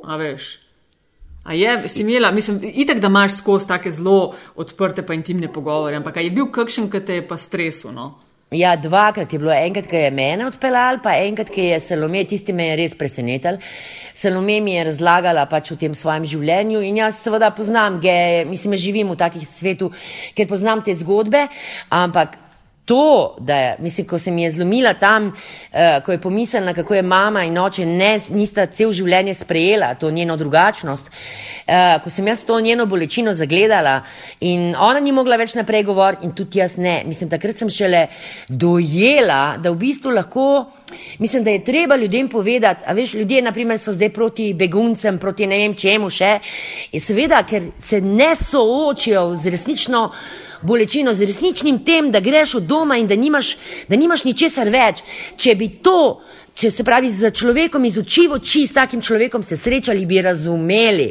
[0.09, 0.70] a veš?
[1.45, 5.97] A je, si imela, mislim, itek, da imaš skozi take zelo odprte pa intimne pogovore,
[5.97, 7.93] ampak je bil kakšen, ki te je pa stresu?
[7.93, 8.13] No?
[8.51, 12.53] Ja, dvakrat je bilo, enkrat, ki je mene odpeljal, pa enkrat, ki je Salome, tisti
[12.53, 13.61] me je res presenetil.
[14.15, 18.75] Salome mi je razlagala pač o tem svojem življenju in jaz seveda poznam geje, mislim,
[18.75, 19.93] živim v takih svetu,
[20.35, 21.47] ker poznam te zgodbe,
[21.95, 22.35] ampak
[22.91, 26.95] to, da je, mislim, ko se mi je zlomila tam, uh, ko je pomislila, kako
[26.95, 32.27] je mama in oče ne, nista cel življenje sprejela to njeno drugačnost, uh, ko sem
[32.27, 34.01] jaz to njeno bolečino zagledala
[34.41, 36.97] in ona ni mogla več naprej govoriti in tudi jaz ne.
[37.07, 38.09] Mislim, takrat sem šele
[38.49, 40.49] dojela, da v bistvu lahko,
[41.23, 45.47] mislim, da je treba ljudem povedati, a veš, ljudje naprimer so zdaj proti beguncem, proti
[45.47, 46.37] ne vem čemu še,
[46.91, 50.09] in seveda, ker se ne soočijo z resnično
[50.63, 53.57] bolečino, z resničnim tem, da greš od doma in da nimaš,
[53.89, 55.03] da nimaš ničesar več.
[55.37, 56.21] Če bi to,
[56.55, 60.23] če se pravi, za človekom iz oči v oči s takim človekom se srečali, bi
[60.23, 61.11] razumeli.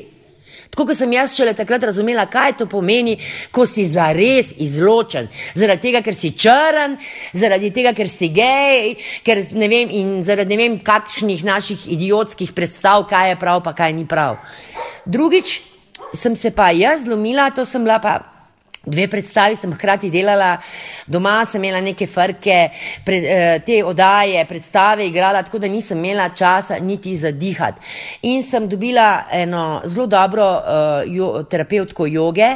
[0.69, 3.15] Tako kot sem jaz šele takrat razumela, kaj to pomeni,
[3.51, 5.27] ko si zares izločen.
[5.57, 6.93] Zaradi tega, ker si črn,
[7.33, 8.93] zaradi tega, ker si gej,
[9.25, 13.73] ker ne vem in zaradi ne vem kakšnih naših idiotskih predstav, kaj je prav, pa
[13.73, 14.37] kaj ni prav.
[15.09, 15.57] Drugič
[16.13, 18.19] sem se pa jaz zlomila, to sem bila pa
[18.85, 20.53] Dve predstavi sem hkrati delala,
[21.07, 22.59] doma sem imela neke frke,
[23.05, 27.81] pre, eh, te odaje, predstave igrala, tako da nisem imela časa niti zadihati.
[28.21, 32.55] In sem dobila eno zelo dobro uh, jo, terapeutko joge,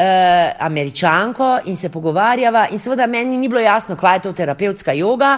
[0.00, 2.66] uh, američanko in se pogovarjava.
[2.72, 5.36] In seveda meni ni bilo jasno, kaj je to terapevtska yoga.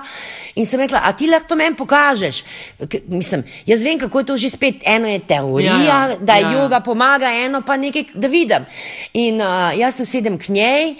[0.54, 2.42] In sem rekla, a ti lahko meni pokažeš?
[2.88, 4.82] K mislim, jaz vem, kako je to že spet.
[4.86, 6.16] Eno je teorija, ja, ja.
[6.20, 6.56] da ja, ja.
[6.56, 8.66] yoga pomaga, eno pa nekaj, da vidim.
[9.12, 10.94] In uh, jaz se usedem k njej.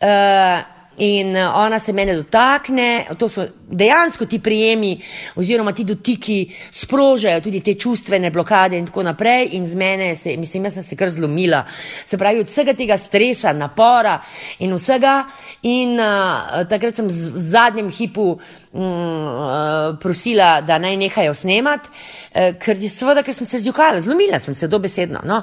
[0.00, 5.00] Uh, in eh, ona se mene dotakne, to so dejansko ti prijemi
[5.36, 6.38] oziroma ti dotiki
[6.70, 10.82] sprožajo tudi te čustvene blokade in tako naprej in z mene se, mislim, jaz sem
[10.82, 11.64] se kar zlomila.
[12.04, 14.18] Se pravi, od vsega tega stresa, napora
[14.58, 15.24] in vsega
[15.62, 18.38] in uh, takrat sem v zadnjem hipu
[18.72, 24.38] uh, prosila, da naj nehajo snemati, uh, ker je seveda, ker sem se zjukala, zlomila
[24.38, 25.20] sem se dobesedno.
[25.24, 25.42] No?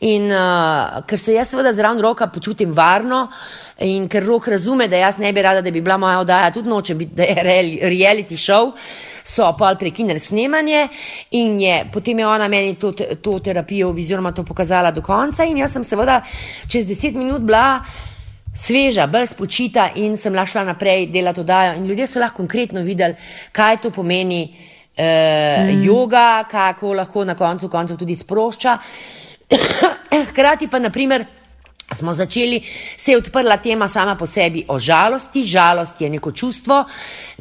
[0.00, 3.28] In uh, ker se jaz seveda zraven roka počutim varno
[3.84, 6.70] in ker rok razume, da jaz ne bi rada, da bi bila moja oddaja, tudi
[6.70, 7.42] noče biti, da je
[7.90, 8.72] reality show,
[9.24, 10.88] so pa prekinili snemanje
[11.30, 15.58] in je, potem je ona meni to, to terapijo oziroma to pokazala do konca in
[15.58, 16.20] jaz sem seveda
[16.68, 17.80] čez deset minut bila
[18.54, 21.76] sveža, bolj spočita in sem lahko naprej delati oddajo.
[21.76, 23.14] In ljudje so lahko konkretno videli,
[23.52, 24.42] kaj to pomeni
[24.96, 25.82] eh, mm.
[25.82, 28.78] yoga, kako lahko na koncu koncev tudi sprošča.
[30.30, 31.26] Hkrati pa, naprimer,
[31.92, 32.62] smo začeli,
[32.96, 35.44] se je odprla tema sama po sebi o žalosti.
[35.44, 36.84] Žalost je neko čustvo,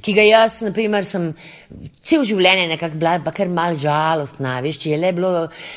[0.02, 1.32] ki ga jaz, na primer, sem
[2.04, 5.32] cel življenje nekako bila, pa kar mal žalostna, veš, če je le bilo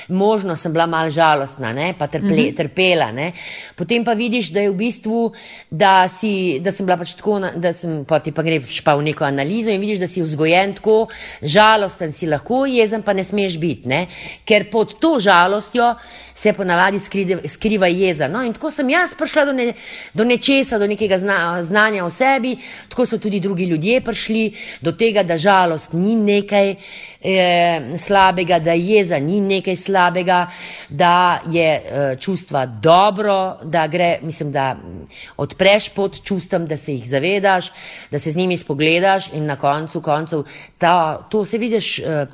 [0.08, 2.56] možno, sem bila mal žalostna, ne, pa trple, mm -hmm.
[2.56, 3.32] trpela, ne.
[3.76, 5.32] Potem pa vidiš, da je v bistvu,
[5.70, 9.02] da si, da sem bila pač tako, da sem, pa ti pa greš pa v
[9.02, 11.08] neko analizo in vidiš, da si vzgojen tako,
[11.42, 14.06] žalosten si lahko, jezen pa ne smeš biti, ne,
[14.44, 15.94] ker pod to žalostjo
[16.34, 16.98] se ponavadi
[17.48, 18.28] skriva jeza.
[18.28, 19.66] No, in tako sem jaz prišla do, ne,
[20.14, 22.56] do nečesa, do nekega zna, znanja o sebi,
[22.90, 24.42] tako so tudi drugi ljudje prišli
[24.82, 26.74] do tega, da žalost ni nekaj
[27.20, 30.46] eh, slabega, da jeza ni nekaj slabega,
[30.88, 34.76] da je eh, čustva dobro, da gre, mislim, da
[35.36, 37.72] odpreš pot čustvom, da se jih zavedaš,
[38.10, 40.44] da se z njimi spogledaš in na koncu koncev
[40.78, 42.26] ta, to se vidiš eh,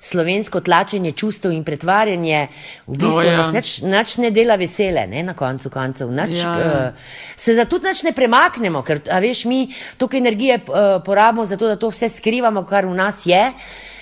[0.00, 2.48] slovensko tlačenje čustev in pretvarjanje
[2.86, 3.18] v bistvu.
[3.18, 6.10] Oh, ja nas nič ne dela vesele, ne, na koncu koncev.
[6.12, 6.72] Nač, ja, ja.
[6.88, 9.68] uh, se zato tudi ne premaknemo, ker veš, mi
[9.98, 13.44] toliko energije uh, porabimo za to, da to vse skrivamo, kar v nas je.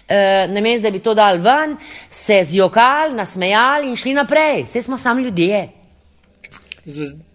[0.08, 1.76] Uh, Namesto da bi to dal ven,
[2.10, 4.62] se zjokali, nasmejali in šli naprej.
[4.64, 5.68] Vse smo sami ljudje.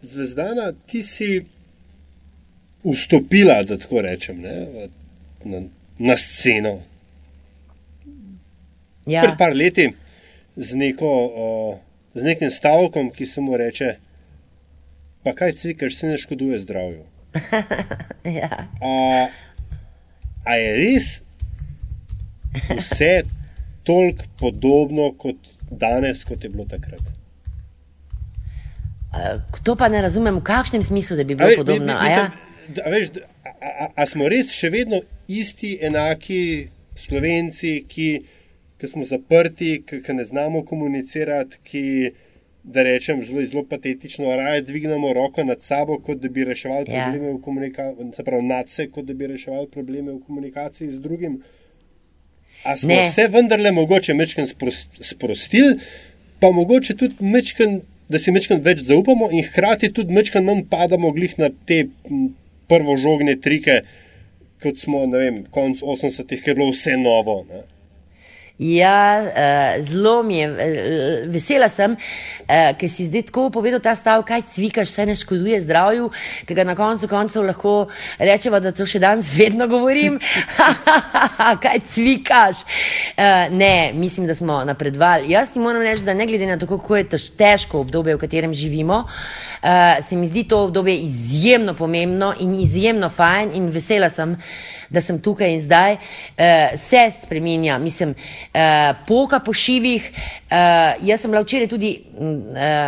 [0.02, 1.46] Zvezdana, ti si
[2.84, 4.88] vstopila, da tako rečem, ne,
[5.44, 5.62] na,
[5.98, 6.80] na sceno.
[9.06, 9.22] Ja.
[9.22, 9.92] Pred par leti
[10.56, 11.78] z neko uh,
[12.14, 13.96] z nekim stavkom, ki se mu reče:
[15.24, 17.04] Pa kaj si, ker se ne škoduje zdravju.
[18.40, 18.50] ja.
[18.82, 19.28] a,
[20.46, 21.08] a je res
[22.78, 23.24] vse
[23.84, 25.36] toliko podobno kot
[25.72, 27.02] danes, kot je bilo takrat?
[29.64, 31.94] To pa ne razumem, v kakšnem smislu, da bi bilo a, podobno.
[31.94, 32.32] Mislim, ja?
[32.86, 33.10] a, veš,
[33.46, 38.08] a, a, a smo res še vedno isti, enaki slovenci, ki
[38.84, 42.12] ki smo zaprti, ki ne znamo komunicirati, ki,
[42.64, 47.06] da rečem zelo, zelo patetično, raje dvignemo roko nad sabo, kot da bi reševali ja.
[47.06, 51.00] probleme v komunikaciji, se pravi nad se, kot da bi reševali probleme v komunikaciji z
[51.00, 51.40] drugim.
[52.64, 53.12] A smo ne.
[53.12, 54.48] se vendarle mogoče mečken
[55.02, 55.80] sprostili,
[56.40, 61.12] pa mogoče tudi mečken, da si mečken več zaupamo in hkrati tudi mečken manj padamo
[61.12, 61.86] glih na te
[62.72, 63.82] prvožogne trike,
[64.64, 67.42] kot smo, ne vem, konc 80-ih, ker je bilo vse novo.
[67.50, 67.66] Ne?
[68.60, 73.96] Ja, uh, zelo mi je, uh, vesela sem, uh, ker si zdaj tako povedal ta
[73.98, 76.12] stav, kaj cvikaš, se ne škoduje zdravju,
[76.46, 77.74] ker ga na koncu koncev lahko
[78.20, 80.20] rečemo, da to še danes vedno govorim.
[81.66, 82.62] kaj cvikaš?
[83.18, 85.34] Uh, ne, mislim, da smo napredovali.
[85.34, 88.54] Jaz ti moram reči, da ne glede na to, kako je težko obdobje, v katerem
[88.54, 89.53] živimo, uh,
[90.02, 94.38] se mi zdi to obdobje izjemno pomembno in izjemno fajn in vesela sem
[94.94, 98.60] da sem tukaj in zdaj, uh, se spremenja, mislim, uh,
[99.08, 100.10] poka po šivih.
[100.14, 102.28] Uh, jaz sem bila včeraj tudi uh,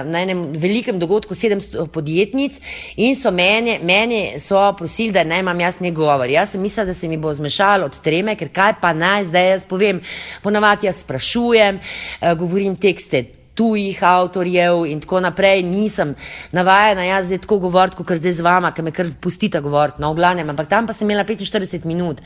[0.06, 2.60] na enem velikem dogodku 700 podjetnic
[2.96, 6.30] in so mene, mene so prosili, da naj imam jaz nekaj govor.
[6.30, 9.50] Jaz sem mislila, da se mi bo zmešalo od treme, ker kaj pa naj zdaj
[9.50, 10.04] jaz povem.
[10.44, 15.64] Ponavadi jaz sprašujem, uh, govorim tekste tujih avtorjev in tako naprej.
[15.64, 16.14] Nisem
[16.52, 20.12] navajena, jaz zdaj tako govoriti, kot zdaj z vama, ki me kar pustite govoriti, no,
[20.14, 22.22] v glavnem, ampak tam pa sem imela 45 minut.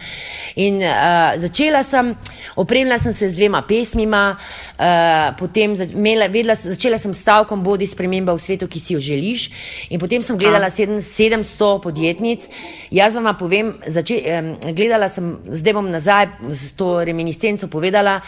[0.57, 2.15] In uh, začela sem,
[2.57, 8.33] opremila sem se z dvema pesmima, uh, potem imela, vedela, začela sem stavkom Bodi sprememba
[8.33, 9.49] v svetu, ki si jo želiš.
[9.93, 12.49] In potem sem gledala 700 podjetnic.
[12.91, 18.19] Jaz vam povem, zače, um, gledala sem, zdaj bom nazaj s to reminiscenco povedala,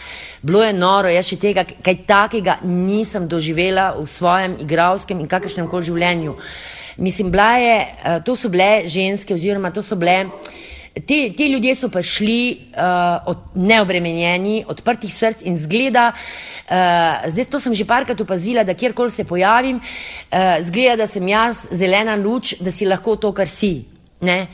[0.42, 5.28] bilo je noro, jaz še tega, kaj takega ni nisem doživela v svojem igralskem in
[5.28, 6.36] kakršnem koli življenju.
[6.96, 10.26] Mislim, je, eh, to so bile ženske, oziroma to so bile.
[10.92, 17.60] Ti, ti ljudje so prišli uh, od, neobremenjeni, odprtih src in zgleda, uh, zdaj to
[17.60, 22.58] sem že parkrat opazila, da kjerkoli se pojavim, uh, zgleda, da sem jaz zelena luč,
[22.60, 23.86] da si lahko to, kar si.
[24.20, 24.46] Ne?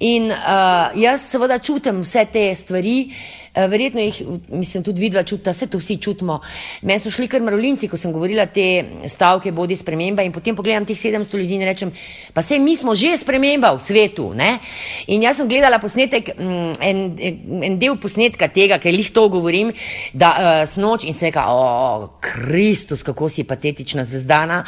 [0.00, 5.22] In uh, jaz seveda čutim vse te stvari, uh, Eh, verjetno jih, mislim, tudi vidva
[5.22, 6.40] čuta, vse to vsi čutimo.
[6.82, 10.86] Meni so šli kar mrolinci, ko sem govorila te stavke, bodi sprememba in potem pogledam
[10.86, 11.92] teh 700 ljudi in rečem,
[12.34, 14.32] pa se mi smo že sprememba v svetu.
[14.34, 14.58] Ne?
[15.06, 17.04] In jaz sem gledala posnetek, mm, en,
[17.68, 19.72] en del posnetka tega, ker jih to govorim,
[20.12, 24.64] da uh, snoč in se reka, o, Kristus, kako si patetična zvezdana.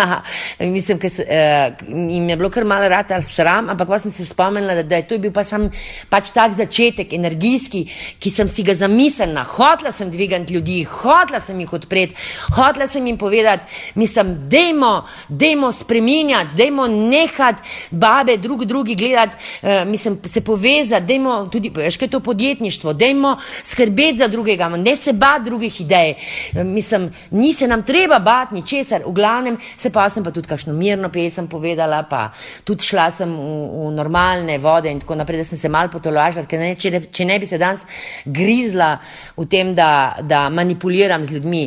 [0.76, 4.74] mislim, ker uh, jim je bilo kar malo rata sram, ampak pa sem se spomnila,
[4.74, 5.70] da, da je to bil pa sam
[6.10, 7.86] pač tak začetek, energijski,
[8.18, 12.14] ki sem si ga zamislila, hotla sem dvigati ljudi, hotla sem jih odpreti,
[12.56, 19.68] hotla sem jim povedati, mislim, dejmo, dejmo spreminjati, dejmo nehati babe drug drugi gledati, uh,
[19.86, 24.96] mislim, se povezati, dejmo tudi, veš, kaj je to podjetništvo, dejmo skrbeti za drugega, ne
[24.96, 26.14] se bati drugih idej,
[26.52, 30.48] uh, mislim, ni se nam treba bati ničesar, v glavnem se pa sem pa tudi
[30.48, 32.30] kakšno mirno pesem povedala, pa
[32.64, 36.46] tudi šla sem v, v normalne vode in tako naprej, da sem se mal potolažila,
[36.48, 37.84] ker ne, če, če ne bi se danes
[38.24, 38.98] grizla
[39.36, 41.64] v tem, da, da manipuliram z ljudmi.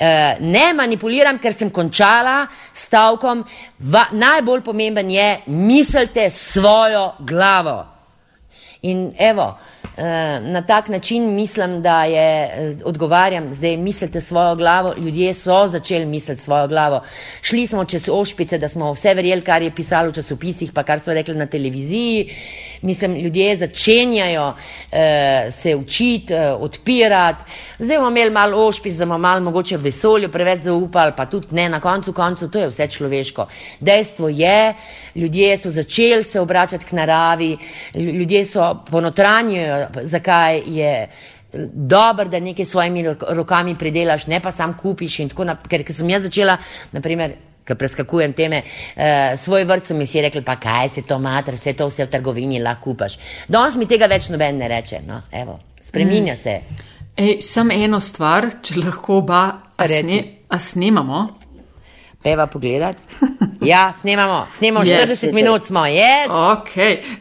[0.00, 3.44] Uh, ne manipuliram, ker sem končala stavkom.
[3.92, 7.84] Va, najbolj pomemben je, mislite svojo glavo.
[8.82, 9.79] In evo, Eh,
[10.40, 16.06] na tak način mislim, da je, eh, odgovarjam, zdaj mislite svojo glavo, ljudje so začeli
[16.06, 17.02] misliti svojo glavo.
[17.42, 21.00] Šli smo čez ošpice, da smo vse verjeli, kar je pisalo v časopisih, pa kar
[21.00, 22.30] so rekli na televiziji.
[22.82, 24.54] Mislim, ljudje začenjajo
[24.92, 27.44] eh, se učiti, eh, odpirati.
[27.78, 31.46] Zdaj bomo imeli malo ošpic, da bomo malo mogoče v vesolju preveč zaupali, pa tudi
[31.50, 33.46] ne na koncu koncu, to je vse človeško.
[33.80, 34.74] Dejstvo je,
[35.14, 37.56] ljudje so začeli se obračati k naravi,
[37.94, 40.94] ljudje so ponotranjujo zakaj je
[41.72, 45.16] dobro, da nekaj s svojimi rokami predelaš, ne pa sam kupiš.
[45.68, 46.56] Ker, ker sem jaz začela,
[46.92, 47.34] naprimer,
[47.66, 49.02] ker preskakujem teme, uh,
[49.38, 52.12] svoj vrt so mi vsi rekli, pa kaj se to matra, vse to vse v
[52.12, 53.18] trgovini lahko kupaš.
[53.48, 55.02] Danes mi tega več noben ne reče.
[55.06, 56.36] No, evo, spreminja mm.
[56.36, 56.86] se.
[57.16, 59.42] Ej, sam eno stvar, če lahko oba,
[59.76, 61.26] a, sne, a snemamo.
[62.20, 62.98] Peva pogledat.
[63.64, 65.34] Ja, snemamo, snemamo yes, 40 super.
[65.34, 66.28] minut smo, yes.
[66.28, 66.74] Ok,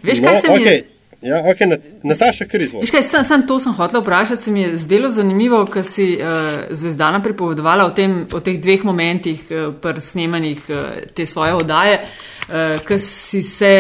[0.04, 0.82] veš kaj no, se mi okay.
[1.22, 1.68] Ja, okay,
[2.04, 2.86] Nataša, kar izvoli.
[2.86, 7.20] Sam, sam to sem hotel vprašati, se mi je zdelo zanimivo, ker si uh, Zvezdana
[7.24, 10.78] pripovedovala o, tem, o teh dveh momentih uh, pri snemanjih uh,
[11.16, 13.72] te svoje odaje, uh, ker si se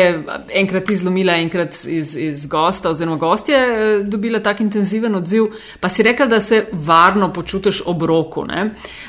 [0.52, 5.48] enkrat izlomila, enkrat iz, iz gosta oziroma gostje uh, dobila tak intenziven odziv,
[5.80, 8.42] pa si rekla, da se varno počutiš ob roku.
[8.42, 8.52] Uh,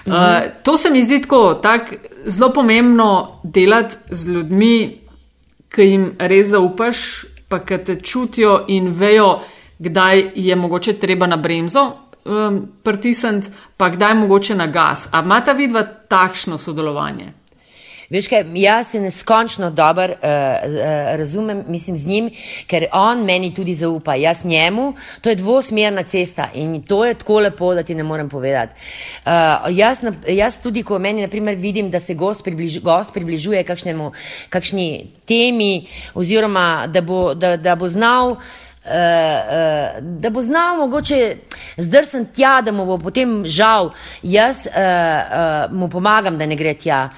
[0.07, 0.55] mhm.
[0.63, 1.95] To se mi zdi tako tak,
[2.27, 5.01] zelo pomembno delati z ljudmi,
[5.71, 9.41] ki jim res zaupaš pa ki te čutijo in vejo,
[9.79, 11.83] kdaj je mogoče treba na bremzo
[12.25, 15.09] um, pritisniti, pa kdaj mogoče na gas.
[15.13, 17.33] A ima ta vidva takšno sodelovanje?
[18.11, 20.81] Veš kaj, jaz se neskončno dobro uh, uh,
[21.17, 22.31] razumem, mislim z njim,
[22.67, 27.39] ker on meni tudi zaupa, jaz njemu, to je dvosmerna cesta in to je tako
[27.39, 28.75] lepo, da ti ne morem povedati.
[28.75, 29.33] Uh,
[29.71, 34.11] jaz, jaz tudi, ko meni naprimer vidim, da se gost, približ, gost približuje kakšnemu,
[34.49, 38.37] kakšni temi oziroma da bo, da, da bo znal
[38.81, 41.37] Uh, uh, da bo znal mogoče
[41.77, 43.91] zdrsen tja, da mu bo potem žal,
[44.23, 47.11] jaz uh, uh, mu pomagam, da ne gre tja.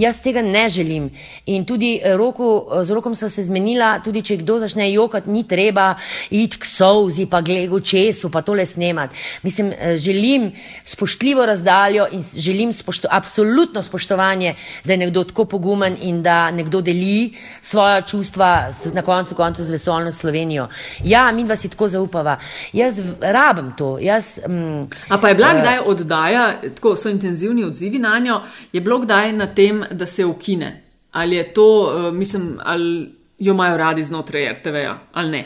[0.00, 1.10] Jaz tega ne želim.
[1.46, 5.90] In tudi roku, z rokom sem se zmenila, tudi če kdo začne jokati, ni treba
[6.30, 9.16] iti k solzi, pa glegu česu, pa tole snemati.
[9.42, 10.48] Mislim, želim
[10.84, 14.54] spoštljivo razdaljo in želim spošto, absolutno spoštovanje,
[14.84, 19.76] da je nekdo tako pogumen in da nekdo deli svoja čustva na koncu koncu z
[19.76, 20.68] vesolno Slovenijo
[21.10, 22.38] ja, mi dva si tako zaupava.
[22.72, 23.98] Jaz rabim to.
[24.00, 26.44] Jaz, um, A pa je bila uh, kdaj oddaja,
[26.74, 28.40] tako so intenzivni odzivi na njo,
[28.72, 30.82] je bilo kdaj na tem, da se ukine?
[31.12, 35.44] Ali je to, uh, mislim, ali jo imajo radi znotraj RTV-ja ali ne?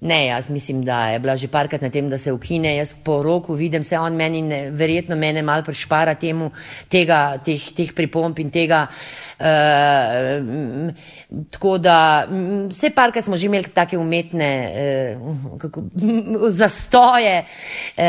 [0.00, 2.76] Ne, jaz mislim, da je bila že parkrat na tem, da se ukine.
[2.76, 6.52] Jaz po roku vidim, se on meni, ne, verjetno mene mal prišpara temu,
[6.88, 8.86] tega, teh, teh pripomp in tega.
[9.38, 10.94] Uh,
[11.50, 12.26] tako da
[12.70, 14.48] vse parkrat smo že imeli take umetne
[15.18, 15.82] uh, kako,
[16.60, 18.02] zastoje, uh,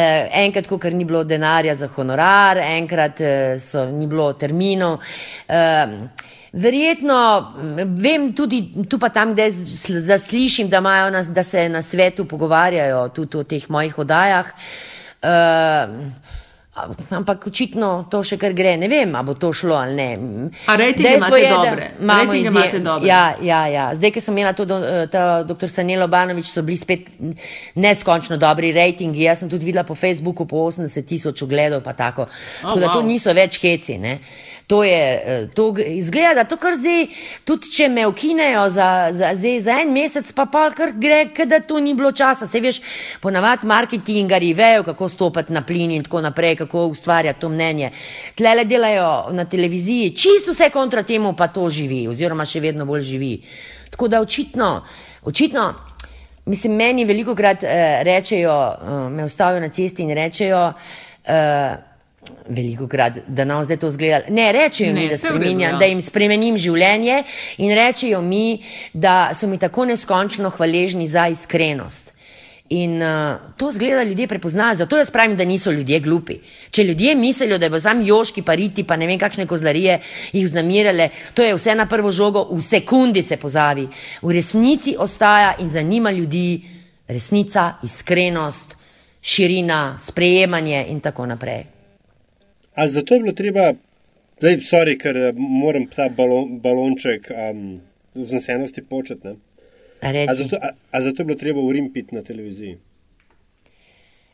[0.45, 5.01] enkrat, ko ker ni bilo denarja za honorar, enkrat uh, so, ni bilo terminov.
[5.49, 7.17] Uh, Verjetno,
[7.85, 9.49] vem tudi tu pa tam, kde
[10.01, 14.53] zaslišim, da, na, da se na svetu pogovarjajo tudi o teh mojih odajah.
[15.19, 15.99] Uh,
[17.09, 18.75] ampak očitno to še kar gre.
[18.79, 20.09] Ne vem, ali bo to šlo ali ne.
[20.69, 21.87] A rejtingi imate je, dobre?
[21.99, 23.09] Rejtingi imate dobre?
[23.09, 23.85] Ja, ja, ja.
[23.97, 24.67] Zdaj, ker sem imela to,
[25.11, 25.71] ta dr.
[25.71, 27.09] Sanelo Banovič, so bili spet
[27.79, 29.25] neskončno dobri rejtingi.
[29.27, 32.29] Jaz sem tudi videla po Facebooku po 80 tisoč ogledov pa tako.
[32.29, 32.99] Oh, tako da wow.
[32.99, 34.19] to niso več heci, ne.
[34.70, 37.07] To je, eh, to izgleda, to kar zdaj,
[37.41, 41.57] tudi če me ukinejo za, za, zdaj, za en mesec, pa pa kar gre, da
[41.65, 42.45] tu ni bilo časa.
[42.47, 42.78] Se veš,
[43.24, 47.89] ponavadi marketingari vejo, kako stopati na plin in tako naprej, kako ustvarjati to mnenje.
[48.38, 53.07] Tlele delajo na televiziji, čisto vse kontra temu pa to živi, oziroma še vedno bolj
[53.09, 53.34] živi.
[53.89, 54.72] Tako da očitno,
[55.26, 55.74] očitno,
[56.45, 60.67] mislim, meni veliko krat eh, rečejo, eh, me ustavijo na cesti in rečejo,
[61.26, 61.88] eh,
[62.49, 64.28] Veliko krat, da nam zdaj to zgleda.
[64.30, 65.72] Ne, rečejo ne, mi, da, ja.
[65.80, 67.24] da jim spremenim življenje
[67.63, 68.59] in rečejo mi,
[68.93, 72.09] da so mi tako neskončno hvaležni za iskrenost.
[72.70, 76.36] In uh, to zgleda ljudje prepoznajo, zato jaz pravim, da niso ljudje glupi.
[76.70, 80.01] Če ljudje mislijo, da bo sam Joški, pa Riti, pa ne vem kakšne kozlarije
[80.34, 83.88] jih znamirale, to je vse na prvo žogo, v sekundi se pozavi.
[84.22, 86.61] V resnici ostaja in zanima ljudi
[87.07, 88.78] resnica, iskrenost,
[89.22, 91.78] širina, sprejemanje in tako naprej.
[92.76, 93.74] A zato je bilo treba,
[94.41, 97.82] da je, sorry, ker eh, moram ta balon, balonček um,
[98.15, 99.36] v zanesenosti početi.
[100.30, 102.78] A zato, a, a zato je bilo treba urim piti na televiziji?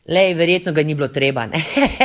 [0.06, 1.48] Lej, verjetno ga ni bilo treba.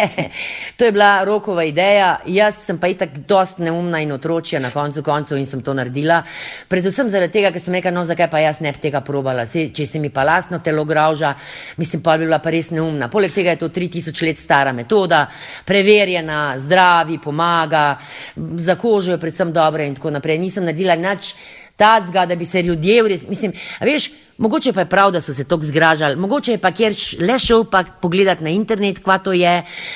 [0.78, 2.16] to je bila rokova ideja.
[2.26, 6.24] Jaz sem pa itak dost neumna in otročja na koncu koncev in sem to naredila.
[6.68, 9.46] Predvsem zaradi tega, ker sem rekla, no zakaj pa jaz ne bi tega probala.
[9.46, 11.36] Se, če se mi pa lastno telo grauža,
[11.78, 13.06] mislim pa bi bila pa res neumna.
[13.14, 15.28] Poleg tega je to 3000 let stara metoda,
[15.66, 18.00] preverjena, zdravi, pomaga,
[18.58, 20.42] za kožo je predvsem dobra in tako naprej.
[20.42, 21.36] Nisem naredila nič
[21.82, 24.12] tacga, da bi se ljudje vres, mislim, veš,
[24.42, 27.66] mogoče pa je prav, da so se tako zgražali, mogoče je pa kjer le šel
[27.72, 29.54] pa pogledat na internet, kva to je,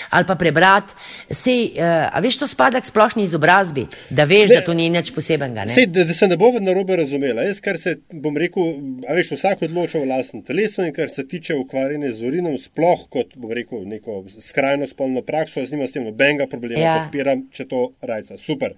[0.10, 0.94] ali pa prebrat,
[1.32, 4.90] sej, uh, a veš, to spada k splošni izobrazbi, da veš, ne, da to ni
[4.94, 5.66] nič posebenga.
[5.66, 5.74] Ne?
[5.74, 8.76] Sej, da, da se ne bo na robe razumela, jaz, kar se, bom rekel,
[9.10, 13.08] a veš, vsak odloča v lastnem telesu in kar se tiče ukvarjene z urinom, sploh
[13.10, 16.98] kot, bom rekel, neko skrajno spolno prakso, jaz nima s tem nobenega problema, ja.
[17.04, 18.78] podpiram, če to rajca, super.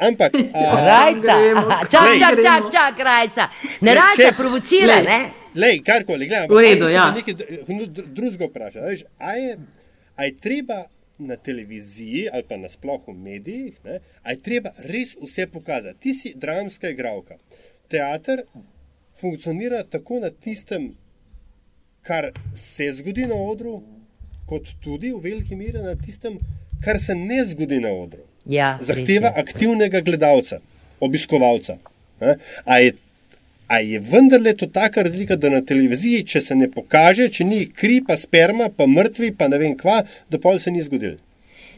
[0.00, 0.32] Ampak.
[0.90, 1.34] Rajca,
[1.92, 3.50] čak, čak, čak, čak, rajca.
[3.84, 5.20] Ne rajca, provocira, ne?
[5.54, 6.48] Lej, karkoli, gledaj.
[6.48, 7.10] V redu, ja.
[7.12, 7.34] Nekaj
[8.14, 8.86] drugega vpraša.
[8.86, 9.58] Veš, a, je,
[10.16, 10.84] a je treba
[11.20, 15.98] na televiziji ali pa nasploh v medijih, ne, a je treba res vse pokazati.
[16.00, 17.36] Ti si dramska igralka.
[17.90, 18.44] Teater
[19.20, 20.94] funkcionira tako na tistem,
[22.02, 23.82] kar se zgodi na odru,
[24.48, 26.38] kot tudi v veliki meri na tistem,
[26.84, 28.29] kar se ne zgodi na odru.
[28.46, 30.60] Ja, Zahteva aktivnega gledalca,
[31.00, 31.76] obiskovalca.
[32.64, 32.94] A je,
[33.68, 37.64] a je vendarle to taka razlika, da na televiziji, če se ne pokaže, če ni
[37.66, 41.18] kri, pa sperma, pa mrtvi, pa ne vem kva, da pol se ni zgodil.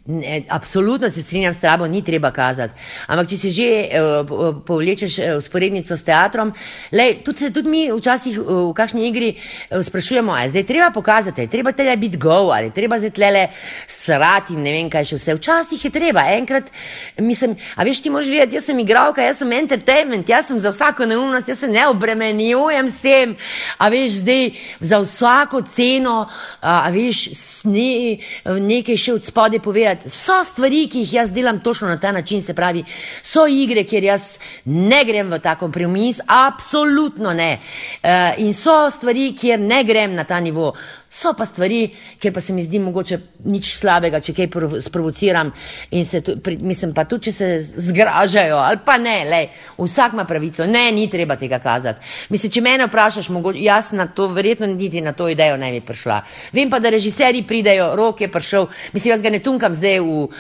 [0.05, 2.75] Ne, absolutno se strinjam s tabo, ni treba kazati.
[3.07, 6.51] Ampak, če si že uh, povlečeš usporednico uh, s teatrom,
[6.91, 11.47] lej, tudi, tudi mi včasih uh, v kakšni igri uh, sprašujemo, ali je treba pokazati,
[11.47, 13.45] treba tele biti go, ali je treba zdaj tlele
[13.87, 15.37] srati in ne vem kaj še vse.
[15.39, 16.75] Včasih je treba, enkrat,
[17.23, 20.75] mislim, a veš, ti moraš vedeti, jaz sem igralka, jaz sem entertainment, jaz sem za
[20.75, 23.37] vsako neumnost, jaz se ne obremenjujem s tem,
[23.79, 24.51] a veš, zdaj
[24.83, 26.27] za vsako ceno,
[26.59, 28.19] a, a veš, sne,
[28.67, 32.13] nekaj še od spode povedati povedati, so stvari, ki jih jaz delam točno na ta
[32.13, 32.85] način, se pravi,
[33.23, 37.61] so igre, kjer jaz ne grem v ta kompromis, absolutno ne.
[38.03, 40.75] Uh, in so stvari, kjer ne grem na ta nivo.
[41.13, 44.47] So pa stvari, kjer pa se mi zdi mogoče nič slabega, če kaj
[44.81, 45.51] sprovociram
[45.93, 47.49] in se, tu, pri, mislim pa tudi, če se
[47.91, 52.01] zgražajo ali pa ne, lej, vsak ima pravico, ne, ni treba tega kazati.
[52.33, 55.83] Mislim, če mene vprašaš, mogoče, jaz na to, verjetno niti na to idejo ne bi
[55.85, 56.23] prišla.
[56.57, 60.17] Vem pa, da režiserji pridejo, rok je prišel, mislim, jaz ga ne tunkam zdaj v
[60.25, 60.33] uh,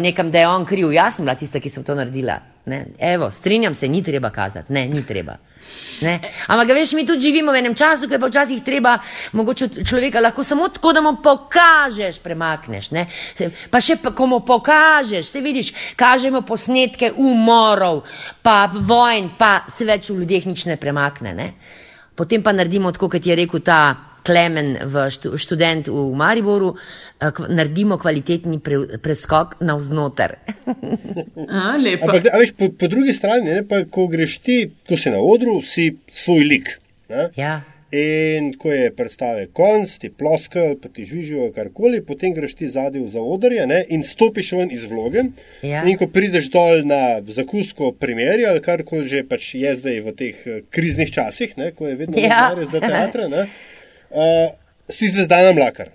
[0.00, 2.40] nekem, da je on kriv, jaz sem bila tista, ki sem to naredila.
[2.72, 2.86] Ne?
[2.98, 5.36] Evo, strinjam se, ni treba kazati, ne, ni treba.
[6.00, 6.20] Ne?
[6.48, 8.96] Ampak, veš, mi tudi živimo v enem času, ker pa včasih treba
[9.36, 12.90] mogoče človeka lahko samo tako, da mu pokažeš, premakneš.
[12.96, 13.06] Ne?
[13.70, 18.04] Pa še ko mu pokažeš, se vidiš, kažemo posnetke umorov,
[18.42, 21.34] pa vojn, pa se več v ljudeh nič ne premakne.
[21.36, 21.48] Ne?
[22.16, 24.76] Potem pa naredimo tako, kot je rekel ta Klemen,
[25.34, 26.76] študent v Mariboru,
[27.18, 30.36] eh, naredimo kvalitetni pre, preskok na vznoter.
[30.70, 35.58] Ampak, veš, po, po drugi strani, ne, pa, ko greš ti, ko si na odru,
[35.66, 36.78] si svoj lik.
[37.34, 37.62] Ja.
[37.90, 43.08] In ko je predstave konc, ti ploskajo, pa ti žvižijo karkoli, potem greš ti zadnji
[43.10, 45.24] za odrje ne, in stopiš ven iz vloge.
[45.66, 45.82] Ja.
[45.82, 50.46] In ko prideš dol na zakusko primerja ali karkoli že pač je zdaj v teh
[50.46, 52.54] eh, kriznih časih, ne, ko je vedno Ja.
[52.54, 52.70] ja.
[52.70, 53.26] za teatre.
[53.26, 53.48] Ne,
[54.10, 54.50] Uh,
[54.90, 55.90] si zvezdana mlakar.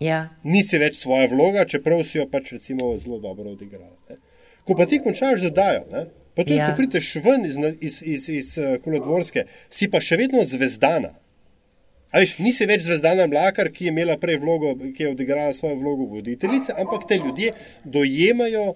[0.00, 0.28] Ja.
[0.44, 3.92] Nisi več svoja vloga, čeprav si jo pač recimo zelo dobro odigrala.
[4.10, 4.16] Ne.
[4.64, 6.70] Ko pa ti končaš zadajo, ne, pa tudi Ja.
[6.70, 11.14] ko prideš ven iz, iz, iz, iz uh, kolodvorske, si pa še vedno zvezdana.
[12.10, 16.08] Veš, nisi več zvezdana mlakar, ki je imela prej vlogo, ki je odigrala svojo vlogo
[16.16, 17.52] voditeljice, ampak te ljudje
[17.84, 18.72] dojemajo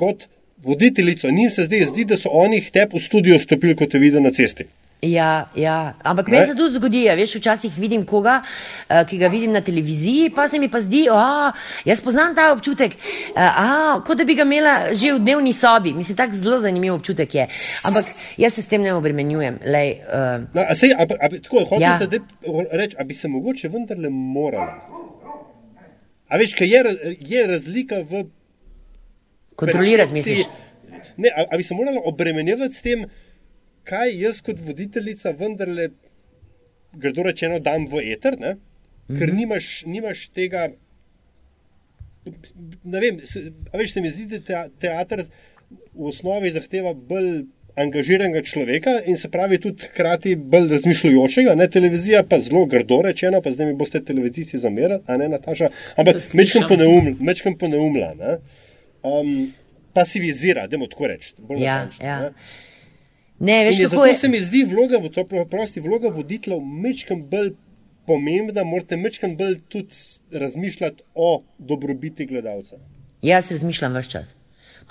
[0.00, 0.26] kot
[0.66, 1.30] voditeljico.
[1.30, 4.22] Njim se zdaj zdi, da so oni k tebi v studio stopili, kot te vidijo
[4.24, 4.66] na cesti.
[5.02, 5.94] Ja, ja.
[6.06, 6.32] ampak Ne?
[6.32, 10.28] meni se tudi zgodi, a veš, včasih vidim koga, uh, ki ga vidim na televiziji,
[10.30, 11.50] pa se mi pa zdi, da
[11.84, 12.94] jaz poznam ta občutek,
[13.34, 15.90] uh, kot da bi ga imela že v dnevni sobi.
[15.92, 17.48] Mislim, tako zelo zanimiv občutek je.
[17.82, 19.58] Ampak jaz se s tem ne obremenjujem.
[19.66, 21.98] Lej, uh, No, a sej, a, a, tako, hočem Ja.
[21.98, 22.22] ja.
[22.70, 24.86] reči, a bi se mogoče vendarle morala.
[26.30, 28.22] A veš, kaj je, je razlika v
[29.58, 30.46] kontrolirati, misliš?
[31.18, 33.04] Ne, a, a bi se morala obremenjevati s tem,
[33.84, 35.88] kaj jaz kot voditeljica vendarle
[36.92, 38.56] grdo rečeno, dam v eter, ne?
[39.08, 39.36] ker mm -hmm.
[39.36, 40.68] nimaš, nimaš tega.
[42.84, 45.24] Ne vem, se, veš, se mi zdi, da teater
[45.94, 51.54] v osnovi zahteva bolj angažiranega človeka in se pravi tudi hkrati bolj razmišljujočega.
[51.54, 51.68] Ne?
[51.70, 56.16] Televizija pa zelo grdo rečeno, pa zdaj mi boste televizijci zamerali, a ne Nataša, ampak
[56.34, 57.16] mečkam poneumla.
[57.20, 58.12] Mečkam poneumla
[59.02, 59.52] um,
[59.92, 61.34] pasivizira, da mu tako reči.
[61.58, 62.20] Ja, natančno, ja.
[62.20, 62.30] ne.
[63.42, 64.14] Ne, veš, kako je.
[64.14, 67.50] se mi zdi vloga, to prosti, vloga voditeljev mečkam bolj
[68.06, 69.94] pomembna, morate mečkam bolj tudi
[70.30, 72.78] razmišljati o dobrobiti gledalca.
[73.22, 74.36] Jaz razmišljam vse čas.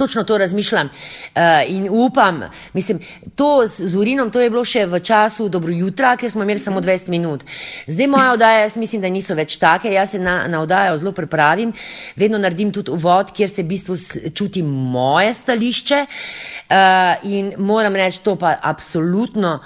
[0.02, 2.42] Točno to razmišljam uh, in upam,
[2.74, 3.00] mislim,
[3.36, 6.60] to z, z urinom, to je bilo še v času dobro jutra, ker smo imeli
[6.60, 7.46] samo 20 minut.
[7.86, 11.14] Zdaj moja oddaja, jaz mislim, da niso več take, jaz se na, na oddajo zelo
[11.14, 11.74] pripravim,
[12.18, 14.00] vedno naredim tudi uvod, kjer se v bistvu
[14.34, 19.60] čuti moje stališče uh, in moram reči, to pa absolutno.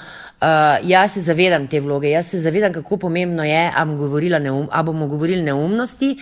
[0.45, 4.67] Uh, jaz se zavedam te vloge, jaz se zavedam, kako pomembno je, ali bomo neum,
[4.71, 6.19] a bomo govorili neumnosti,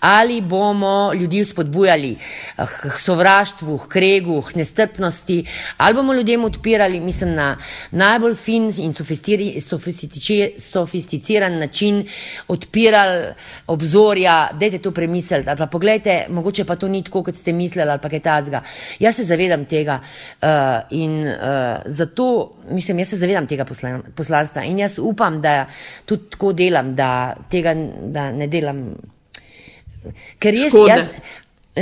[0.00, 2.16] ali bomo ljudi spodbujali
[2.56, 5.44] k sovraštvu, k kregu, k nestrpnosti,
[5.76, 7.58] ali bomo ljudem odpirali, mislim, na
[7.90, 8.94] najbolj fin in
[10.58, 12.08] sofisticiran način
[12.48, 13.34] odpirali
[13.66, 17.90] obzorja, dajte to premisliti, ali pa pogledajte, mogoče pa to ni tako, kot ste mislili,
[17.90, 18.62] ali pa kaj tacga.
[18.98, 20.48] Jaz se zavedam tega uh,
[20.90, 21.36] in uh,
[21.84, 25.66] zato, mislim, jaz se zavedam tega posla- poslanstva in jaz upam, da
[26.06, 27.74] tudi tako delam, da tega
[28.12, 28.82] da ne delam.
[30.38, 30.90] Ker res Škode.
[30.90, 31.08] jaz.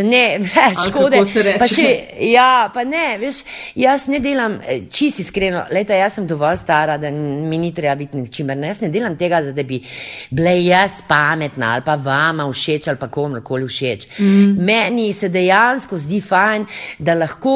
[0.02, 0.40] Ne,
[0.88, 1.26] škode.
[1.26, 1.58] se reče?
[1.58, 1.90] Pa še,
[2.26, 3.44] ja, pa ne, veš,
[3.78, 7.94] jaz ne delam, eh, čisto iskreno, leta, jaz sem dovolj stara, da mi ni treba
[8.00, 8.58] biti ničimer.
[8.66, 9.78] Jaz ne delam tega, da bi
[10.34, 14.08] bila jaz pametna ali pa vama všeč ali pa komorkoli všeč.
[14.18, 14.56] Mm.
[14.66, 16.66] Meni se dejansko zdi fajn,
[16.98, 17.54] da lahko,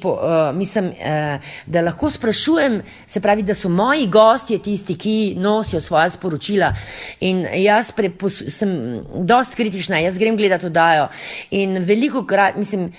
[0.00, 5.34] po, uh, mislim, uh, da lahko sprašujem, se pravi, da so moji gostje tisti, ki
[5.36, 6.72] nosijo svoje sporočila.
[7.28, 8.72] In jaz pre, pos, sem
[9.28, 11.08] dost kritična, jaz grem gledati oddajo.
[11.50, 12.92] In veliko krat, mislim,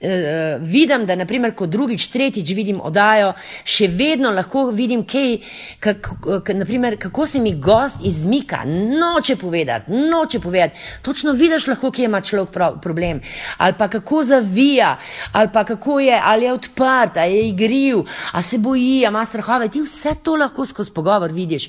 [0.00, 3.32] eh, vidim, da naprimer, ko drugič, tretjič vidim oddajo,
[3.64, 5.38] še vedno lahko vidim, kaj,
[5.80, 8.62] kako, k- naprimer, kako se mi gost izmika,
[9.00, 10.78] noče povedati, noče povedati.
[11.02, 13.20] Točno vidiš lahko, kje ima človek prav, problem.
[13.58, 14.98] Ali pa kako zavija,
[15.32, 17.96] ali pa kako je, ali je odprt, ali je igriv,
[18.32, 19.68] ali se boji, ali ima strahove.
[19.68, 21.68] Ti vse to lahko skozi pogovor vidiš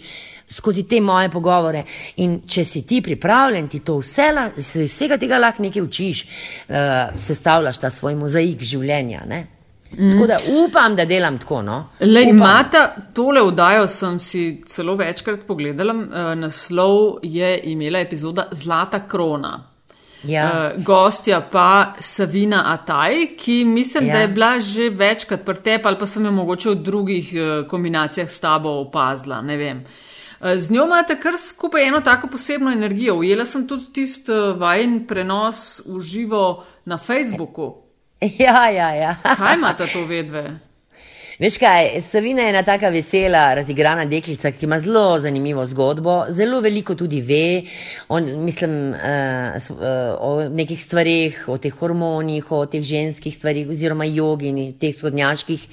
[0.55, 1.83] skozi te moje pogovore.
[2.23, 7.19] In če si ti pripravljen, ti to vse, se vsega tega lahko nekaj učiš, uh,
[7.19, 9.25] sestavljaš ta svoj mozaik življenja.
[9.27, 9.41] Ne?
[9.95, 10.11] Mm.
[10.11, 11.61] Tako da upam, da delam tako.
[11.61, 11.77] No?
[11.99, 12.37] Le Upam.
[12.37, 15.93] imata tole vdajo, sem si celo večkrat pogledala.
[15.93, 19.53] Uh, naslov je imela epizoda Zlata krona.
[20.25, 20.45] Ja.
[20.47, 24.13] Uh, gostja pa Savina Ataj, ki mislim, ja.
[24.13, 27.67] da je bila že večkrat pri tebi ali pa sem jo mogoče v drugih uh,
[27.69, 29.41] kombinacijah s tabo opazila.
[29.41, 29.77] Ne vem.
[29.77, 33.15] Uh, Z njo imate kar skupaj eno tako posebno energijo.
[33.15, 37.75] Ujela sem tudi tisti uh, vajen prenos v živo na Facebooku.
[38.45, 39.15] ja, ja, ja.
[39.37, 40.59] Kaj imate to vedve?
[41.39, 46.61] Veš kaj, Savina je ena taka vesela, razigrana deklica, ki ima zelo zanimivo zgodbo, zelo
[46.63, 47.65] veliko tudi ve
[48.07, 49.81] o, mislim, uh, uh,
[50.19, 55.65] o nekih stvarih, o teh hormonih, o teh ženskih stvarih, oziroma jogi in teh sodnjaških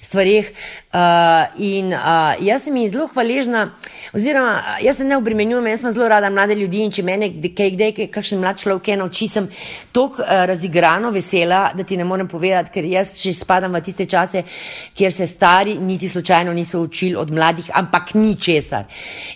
[0.00, 0.48] stvarih.
[0.94, 3.66] Uh, in uh, jaz sem ji zelo hvaležna,
[4.14, 7.74] oziroma jaz se ne obremenjujem, jaz sem zelo rada mlade ljudi in če mene kaj
[7.76, 9.52] kdaj, kakšen mlad človek je nauči, sem
[9.92, 14.08] tako uh, razigrano vesela, da ti ne morem povedati, ker jaz še spadam v tiste
[14.08, 14.46] čase,
[14.94, 18.84] kjer se stari niti slučajno niso učili od mladih, ampak ni česar.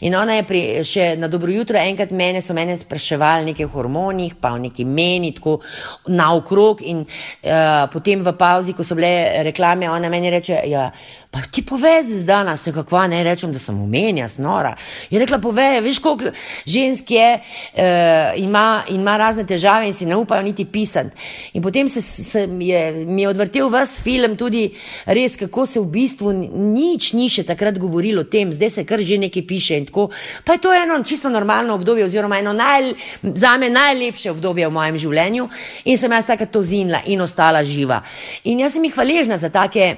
[0.01, 3.73] In ona je pri, še na dobro jutro enkrat mene, so mene spraševali nekaj o
[3.73, 5.59] hormonih, pa o neki meni, tako
[6.07, 10.91] naokrog in uh, potem v pauzi, ko so bile reklame, ona meni reče, ja,
[11.39, 14.75] pa ti povezi zdaj nas, nekakva, ne rečem, da sem umenja, snora.
[15.11, 16.33] Je rekla, povej, veš, koliko
[16.67, 21.15] žensk je, uh, ima, ima razne težave in si ne upajo niti pisati.
[21.53, 24.67] In potem se, se je, mi je odvrtel vas film tudi
[25.07, 28.85] res, kako se v bistvu ni- nič ni še takrat govorilo o tem, zdaj se
[28.85, 30.09] kar že nekaj piše in tako.
[30.45, 32.93] Pa je to eno čisto normalno obdobje oziroma eno naj,
[33.35, 35.49] zame najlepše obdobje v mojem življenju
[35.85, 38.03] in sem jaz takrat to zinila in ostala živa.
[38.45, 39.97] In jaz sem jih hvaležna za take,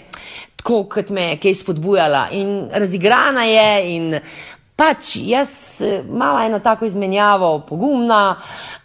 [0.60, 4.14] tako kot me je kaj spodbujala in razigrana je in
[4.76, 5.52] pač jaz
[5.84, 8.22] eh, imam eno tako izmenjavo, pogumna.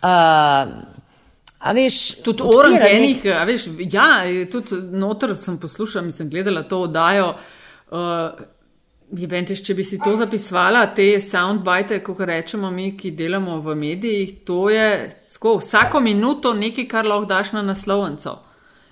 [0.02, 0.96] Uh,
[1.66, 4.22] A veš, Tudi orang enih, a veš, ja,
[4.52, 7.32] tudi noter sem poslušala, sem gledala to oddajo.
[7.90, 8.44] Uh,
[9.18, 13.76] je bentiš, če bi si to zapisvala, te soundbite, kot rečemo mi, ki delamo v
[13.82, 18.36] medijih, to je tako vsako minuto nekaj, kar lahko daš na naslovnico.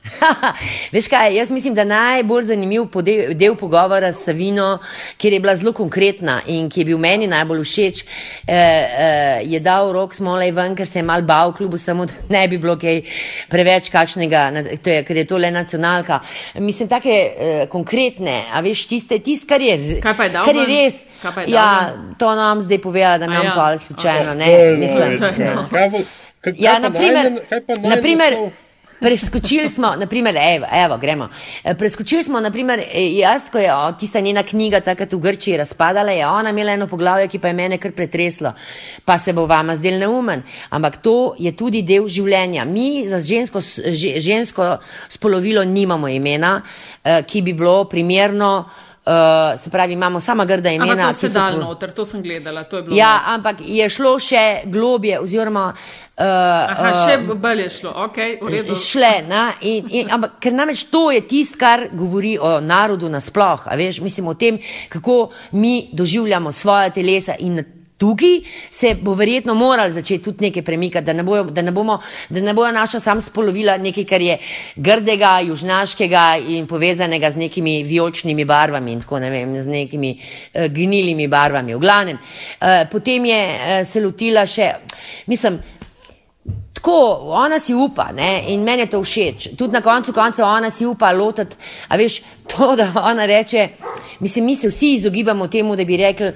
[0.92, 4.80] Veš kaj, jaz mislim, da najbolj zanimiv del, del pogovora s Savino,
[5.18, 8.08] kjer je bila zelo konkretna in ki je bil meni najbolj všeč, eh,
[8.48, 12.48] eh, je dal rok smolej ven, ker se je mal bal klubu, samo da ne
[12.48, 13.02] bi bilo kaj
[13.50, 14.44] preveč kakšnega,
[14.78, 16.20] to je, ker je to le nacionalka.
[16.56, 20.56] Mislim, take eh, konkretne, a veš, tiste, tist, kar je, Kaj pa je dal kar
[20.56, 21.00] je res.
[21.22, 22.16] Kaj pa je dal Ja, ven?
[22.18, 25.12] to nam zdaj povedala, da nam ja, pa slučajno, ne, To je mislim.
[25.12, 25.66] no, to je no.
[25.72, 28.34] kaj kaj- Ja, kaj pa naprimer, najden- kaj pa naprimer?
[29.04, 31.30] Preskočili smo, naprimer, evo, evo, gremo.
[31.64, 35.58] E, Preskočili smo, naprimer, e, jaz, ko je o, tista njena knjiga takrat v Grčiji
[35.58, 38.54] razpadala, je ona imela eno poglavje, ki pa je mene kar pretreslo.
[39.06, 42.64] Pa se bo vama zdel neumen, ampak to je tudi del življenja.
[42.66, 43.60] Mi za žensko,
[44.16, 44.78] žensko
[45.10, 46.62] spolovilo nimamo imena,
[47.04, 48.54] eh, ki bi bilo primerno.
[49.06, 50.94] Uh, se pravi, imamo sama grda imena.
[50.94, 52.96] Ampak to ste dal po- noter, to sem gledala, to je bilo.
[52.96, 55.74] Ja, ampak je šlo še globje, oziroma.
[56.16, 58.78] Uh, Aha, še bolj je šlo, ok, v redu.
[58.80, 63.68] Šle, na, in, in, ampak ker namreč to je tisto, kar govori o narodu nasploh,
[63.68, 67.60] a veš, mislim o tem, kako mi doživljamo svoje telesa in
[68.04, 68.42] tukaj
[68.72, 72.00] se bo verjetno moral začeti tudi nekaj premikati, da ne, bojo, da ne, bomo,
[72.30, 74.38] da ne bojo naša sam spolovila nekaj, kar je
[74.76, 76.26] grdega, južnaškega
[76.58, 81.76] in povezanega z nekimi vijoličnimi barvami in tako ne vem, z nekimi uh, gnilimi barvami.
[81.76, 84.74] V glavnem, uh, potem je uh, se lotila še,
[85.32, 85.62] mislim,
[86.84, 86.96] Tako,
[87.32, 88.44] ona si upa ne?
[88.48, 89.48] in meni je to všeč.
[89.58, 91.56] Tudi na koncu konca ona si upa lotiti.
[91.88, 92.18] A veš,
[92.48, 93.70] to, da ona reče,
[94.20, 96.36] mislim, mi se vsi izogibamo temu, da bi rekli uh,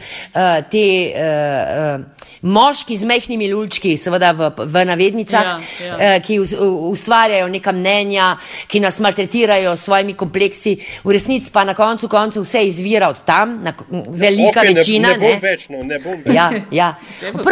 [0.72, 2.06] te uh, uh,
[2.42, 5.46] moški z mehkimi lulčki, seveda v, v navednicah,
[5.84, 6.16] Ja, ja.
[6.16, 8.38] uh, ki us, u- ustvarjajo neka mnenja,
[8.68, 13.20] ki nas maltretirajo s svojimi kompleksi, v resnici pa na koncu koncev vse izvira od
[13.26, 13.74] tam, na,
[14.08, 15.10] velika ne- večina.
[15.10, 16.36] Ne bom več, no, ne bom več.
[16.36, 16.94] Ja, ja.
[17.22, 17.44] Evo,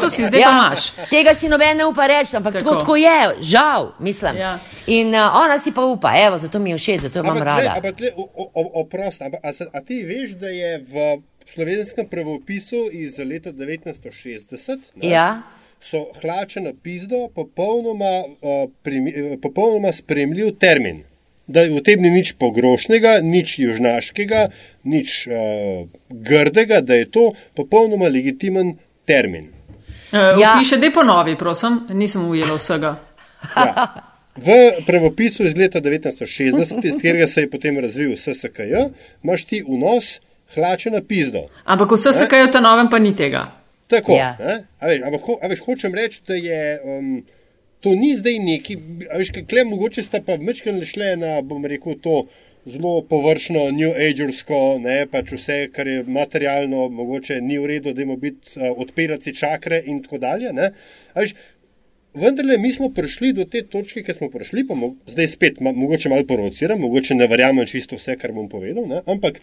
[0.00, 0.90] to si zdaj pa imaš.
[1.10, 2.80] Tega si noben ne upa reči, ampak tako, Tako.
[2.80, 4.36] tako je, žal, mislim.
[4.36, 4.52] Ja.
[4.88, 7.74] In uh, ona si pa upa, evo, zato mi je všeč, zato jo imam rada.
[7.74, 10.94] ampak, glej, o- o- o- oprosti, ampak a, se- a ti veš, da je v
[11.46, 15.42] slovenskem pravopisu iz leta 1960 ne, Ja.
[15.80, 18.50] so hlače na pizdo popolnoma, uh,
[18.82, 21.02] primi, uh, popolnoma spremljiv termin.
[21.44, 24.48] Da v tem ni nič pogrošnega, nič južnaškega,
[24.84, 25.34] nič uh,
[26.08, 27.24] grdega, da je to
[27.54, 29.50] popolnoma legitimen termin.
[30.12, 30.56] Uh, Ja.
[30.58, 32.96] Piše, da je ponovi, prosim, nisem ujela vsega.
[33.56, 33.88] Ja.
[34.36, 34.52] V
[34.86, 38.74] pravopisu iz leta 1960, iz katerega se je potem razvil SSKJ,
[39.24, 40.20] imaš ti vnos
[40.54, 41.46] hlače na pizdo.
[41.64, 41.88] Ampak
[42.28, 43.48] kaj v ta novem pa ni tega.
[43.88, 44.36] Tako, Ja.
[44.80, 47.24] a veš, ampak, ho, a veš, hočem reči, da je um,
[47.80, 48.78] to ni zdaj neki,
[49.12, 52.24] a veš, kle mogoče sta pa mečken šle na, bom rekel, to
[52.66, 58.02] zelo površno, new agersko, ne, pač vse, kar je materialno, mogoče ni v redu, da
[58.02, 60.52] imamo biti, uh, odpirati čakre in tako dalje.
[61.16, 61.34] Veš,
[62.14, 65.72] Vendarle, mi smo prišli do te točke, ki smo prišli, pa mo zdaj spet, ma
[65.72, 69.00] mogoče malo provociram, mogoče ne verjamem čisto vse, kar bom povedal, ne?
[69.08, 69.40] ampak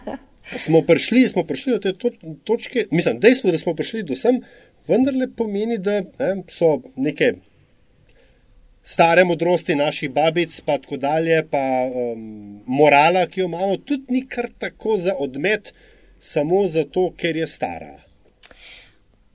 [0.64, 2.10] smo prišli, smo prišli do te to
[2.44, 4.42] točke, mislim, dejstvo, da smo prišli do sem,
[4.88, 7.32] vendarle pomeni, da ne, so neke
[8.82, 14.26] stare modrosti naših babic, pa tako dalje, pa um, morala, ki jo imamo, tudi ni
[14.28, 15.72] kar tako za odmet,
[16.20, 17.98] samo zato, ker je stara.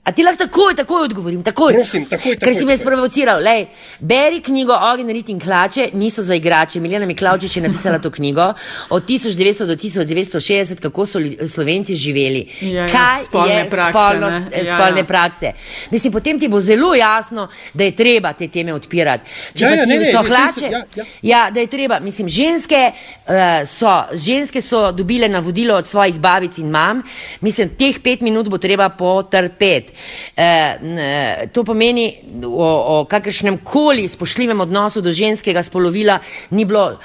[0.08, 1.74] A ti lahko takoj, takoj odgovorim, takoj.
[1.74, 3.42] Prosim, takoj, Ker takoj, si me sprovociral.
[3.44, 3.66] Lej,
[4.02, 6.80] beri knjigo Ogen, rit in klače, niso za igrače.
[6.80, 8.54] Miljana Miklavčič je napisala to knjigo
[8.90, 12.46] od 1900 do 1960, kako so Slovenci živeli.
[12.62, 14.48] Ja, ja, Kaj spolne je prakse, spolnost, ne?
[14.54, 15.06] eh, Ja, spolne ja.
[15.06, 15.52] prakse.
[15.92, 19.24] Mislim, potem ti bo zelo jasno, da je treba te teme odpirati.
[19.54, 21.06] Če Ja, ja, ti ne, ne, so ne, hlače, se- ja, ja.
[21.24, 22.00] Ja, da je treba.
[22.00, 22.92] Mislim, ženske,
[23.26, 23.34] uh,
[23.68, 27.04] so, ženske so dobile navodilo od svojih babic in mam.
[27.42, 29.97] Mislim, teh pet minut bo treba potrpeti.
[30.38, 32.08] Uh, to pomeni,
[32.46, 36.20] o, o kakršnem koli spoštljivem odnosu do ženskega spolovila
[36.52, 37.00] ni bilo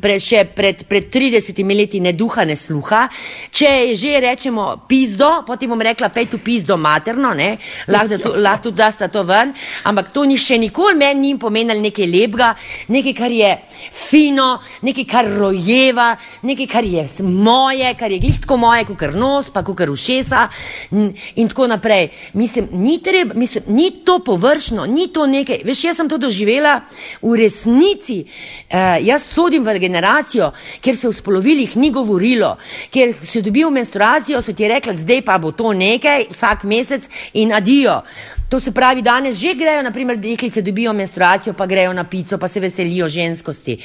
[0.00, 3.06] pre, še pred, pred 30 leti ne duha, ne sluha.
[3.50, 7.58] Če že rečemo pizdo, potem bom rekla, pej tu pizdo materno, ne?
[7.88, 9.52] lahko da to- lahko tudi dasta to ven,
[9.84, 12.54] ampak to ni še nikoli meni ni pomenilo nekaj lepega,
[12.88, 13.50] nekaj, kar je
[13.92, 19.14] fino, nekaj, kar rojeva, nekaj, kar je moje, kar je glih tako moje, kot kar
[19.14, 20.48] nos, pa kot kar ušesa
[20.92, 22.10] in, in tako naprej.
[22.34, 25.62] Mislim, ni, treba, mislim, ni to površno, ni to nekaj.
[25.64, 26.80] Veš, jaz sem to doživela
[27.22, 28.24] v resnici.
[28.24, 30.50] Uh, jaz sodim v generacijo,
[30.80, 32.56] kjer se v spolovilih ni govorilo,
[32.90, 37.52] kjer si dobil menstruacijo, so ti rekli, zdaj pa bo to nekaj, vsak mesec in
[37.52, 38.00] adijo.
[38.50, 42.48] To se pravi, danes že grejo, naprimer, deklice dobijo menstruacijo, pa grejo na pico, pa
[42.48, 43.76] se veselijo ženskosti.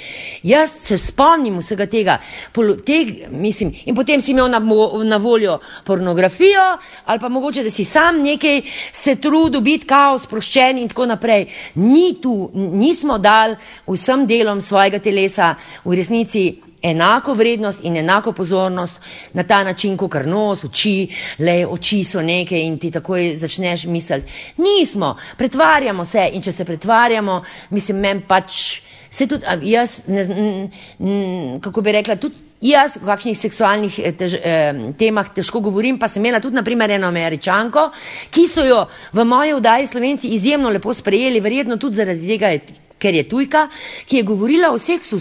[0.43, 2.17] Jaz se spomnim vsega tega,
[2.51, 4.59] polo, teh, mislim, in potem si imel na,
[5.05, 6.65] na voljo pornografijo,
[7.05, 8.61] ali pa mogoče, da si sam nekaj
[8.91, 11.45] se trudil biti kao sproščen in tako naprej.
[11.75, 13.55] Ni tu, nismo dal
[13.85, 15.53] vsem delom svojega telesa
[15.85, 16.47] v resnici
[16.81, 18.99] enako vrednost in enako pozornost
[19.33, 21.07] na ta način, kot kar nos, oči,
[21.39, 24.31] le oči so neke in ti takoj začneš misliti.
[24.57, 28.81] Nismo, pretvarjamo se in če se pretvarjamo, mislim, meni pač.
[29.15, 30.69] Se tudi jaz, ne, n,
[30.99, 35.99] n, kako bi rekla, tudi jaz o kakšnih seksualnih eh, tež, eh, temah težko govorim,
[35.99, 37.89] pa sem imela tudi, naprimer, eno američanko,
[38.31, 42.84] ki so jo v moji vdaji slovenci izjemno lepo sprejeli, verjetno tudi zaradi tega, je,
[42.99, 43.67] ker je tujka,
[44.05, 45.19] ki je govorila o seksu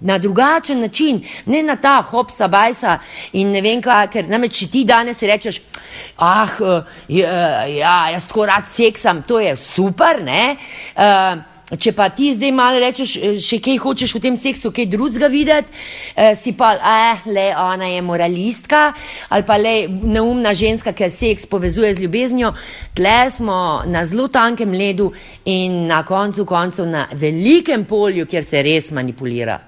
[0.00, 2.98] na drugačen način, ne na ta hopsa, bajsa
[3.32, 5.60] in ne vem kaj, ker namreč ti danes rečeš,
[6.16, 6.56] ah,
[7.08, 10.56] ja, ja, jaz tako rad seksam, to je super, ne?
[10.96, 14.86] Uh, Če pa ti zdaj malo rečeš, eh, še kaj hočeš v tem seksu, kaj
[14.90, 15.70] drugega videti,
[16.16, 18.92] eh, si pa, eh, le ona je moralistka
[19.30, 22.54] ali pa le neumna ženska, ker seks povezuje z ljubeznijo.
[22.94, 25.12] Tle smo na zelo tankem ledu
[25.44, 29.60] in na koncu koncev na velikem polju, kjer se res manipulira.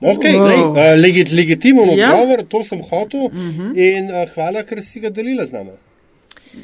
[0.00, 0.40] Okay, Wow.
[0.40, 0.48] wow.
[0.48, 2.14] lej, uh, legit, legitimen Ja.
[2.14, 3.76] odgovor, to sem hotel uh -huh.
[3.76, 5.70] in uh, hvala, ker si ga delila z nami.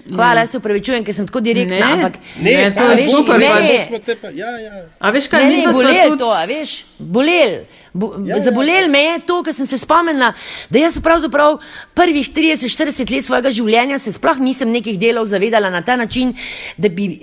[0.08, 1.92] Hvala, jaz se upravičujem, ker sem tako direktna, Ne.
[1.94, 4.84] ampak Ne, to hvala, je veš, super, ne, to te pa- Ja, ja.
[4.98, 6.18] A veš kaj, mi je bolelo tudi.
[6.18, 7.52] to, a veš, bolel.
[7.92, 8.88] Bo, Ja, ja, ja.
[8.88, 10.32] me je to, ker sem se spomnila,
[10.70, 11.58] da jaz pravzaprav
[11.94, 16.34] prvih 30-40 let svojega življenja se sploh nisem nekih delov zavedala na ta način,
[16.76, 17.20] da bi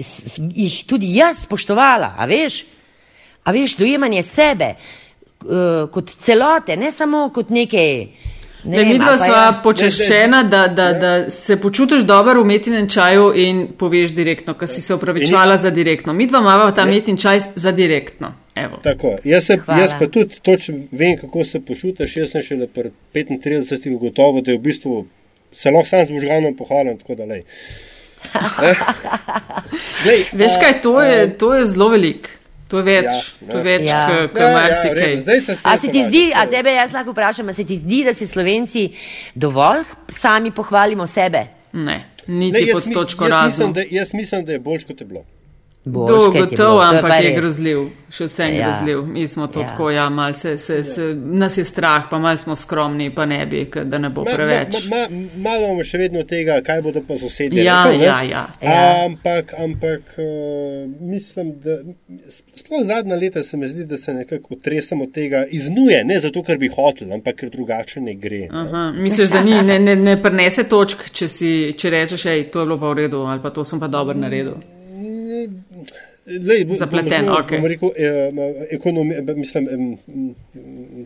[0.56, 2.64] jih tudi jaz spoštovala, a veš?
[3.44, 4.76] A veš, dojemanje sebe
[5.42, 8.08] uh, kot celote, ne samo kot nekaj.
[8.64, 12.02] Ne Ne, vem, mi dva ali pa sva je- počaščena, da, da, da se počutiš
[12.02, 16.14] dobro v metinem čaju in poveš direktno, ker si se upravičevala za direktno.
[16.14, 18.34] Mi dva imamo ta metin čaj za direktno.
[18.56, 18.80] Evo.
[18.84, 19.82] Tako, jaz, se, Hvala.
[19.82, 22.18] jaz pa tudi točno vem, kako se počutiš.
[22.18, 25.06] Jaz sem šele pri 35 gotovo, da je v bistvu
[25.54, 26.98] se lahko sam z možganom pohvalim.
[26.98, 27.44] Tako da, lej.
[28.64, 30.24] Eh?
[30.34, 32.30] Veš kaj, to je, to je zelo velik.
[32.74, 33.64] To je več, Ja, to je ja.
[33.64, 33.98] več, Ja.
[34.00, 34.14] ja.
[34.14, 35.12] Ja, kot ja, v marsikaj.
[35.18, 38.00] zdaj se A se ti zdi, a tebe jaz lahko vprašam, a se ti zdi,
[38.04, 38.88] da si Slovenci
[39.36, 41.44] dovolj sami pohvalimo sebe?
[41.74, 41.98] Ne,
[42.28, 43.68] niti jaz pod mi- točko jaz razno.
[43.68, 45.22] mislim, da- Jaz mislim, da je bolj kot je bilo.
[45.86, 45.92] Je
[46.48, 47.36] to je ampak pa je res.
[47.36, 47.80] grozljiv,
[48.10, 48.68] še vse je Ja.
[48.70, 49.06] grozljiv.
[49.06, 49.68] Mi smo to Ja.
[49.68, 53.46] tako, ja, mal se, se, se, nas je strah, pa mal smo skromni, pa ne
[53.46, 54.88] bi, da ne bo Ma- preveč.
[54.90, 57.64] Ma, ma, ma, malo imamo še vedno tega, kaj bodo pa sosedje.
[57.64, 57.98] Ja, ne?
[57.98, 58.48] ja, ja.
[58.62, 59.06] Ja.
[59.06, 60.24] Ampak, ampak uh,
[61.02, 61.78] mislim, da
[62.54, 66.58] sploh zadnja leta se mi zdi, da se nekako tresemo tega iznuje, ne zato, ker
[66.58, 68.40] bi hotel, ampak ker drugače ne gre.
[68.42, 68.48] ne.
[68.52, 72.60] Aha, misliš, da ni, ne, ne, ne prenese točk, če, si, če rečeš, hej, to
[72.60, 74.56] je bilo pa v redu, ali pa to sem pa dobro naredil.
[76.26, 77.58] Lej, bo- Zapleten, bom okej.
[77.60, 78.32] bom rekel, eh,
[78.72, 79.64] ekonomi, eh, mislim,
[80.08, 80.36] mm,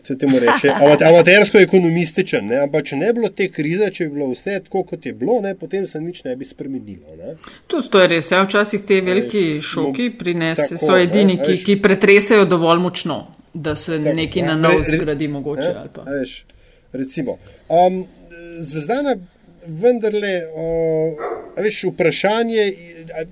[0.04, 2.58] se temu reče, ama- amatersko ekonomističen, ne?
[2.58, 5.40] ampak če ne bi bilo te krize, če bi bilo vse tako, kot je bilo,
[5.40, 5.54] ne?
[5.54, 7.16] potem se nič ne bi spremenilo.
[7.18, 7.34] Ne?
[7.66, 8.30] Tudi to je res.
[8.30, 13.18] Ja, včasih te veliki šoki prinese, Tako, so edini, ne, ki, ki pretresajo dovolj močno,
[13.54, 15.72] da se Tako, nekaj na nov Re- re- zgradi mogoče.
[15.96, 16.44] A veš,
[16.92, 17.38] recimo.
[17.68, 18.04] Um,
[18.60, 19.16] Zdaj,
[19.66, 21.18] vendarle, uh,
[21.56, 22.64] veš, vprašanje,
[23.12, 23.24] a,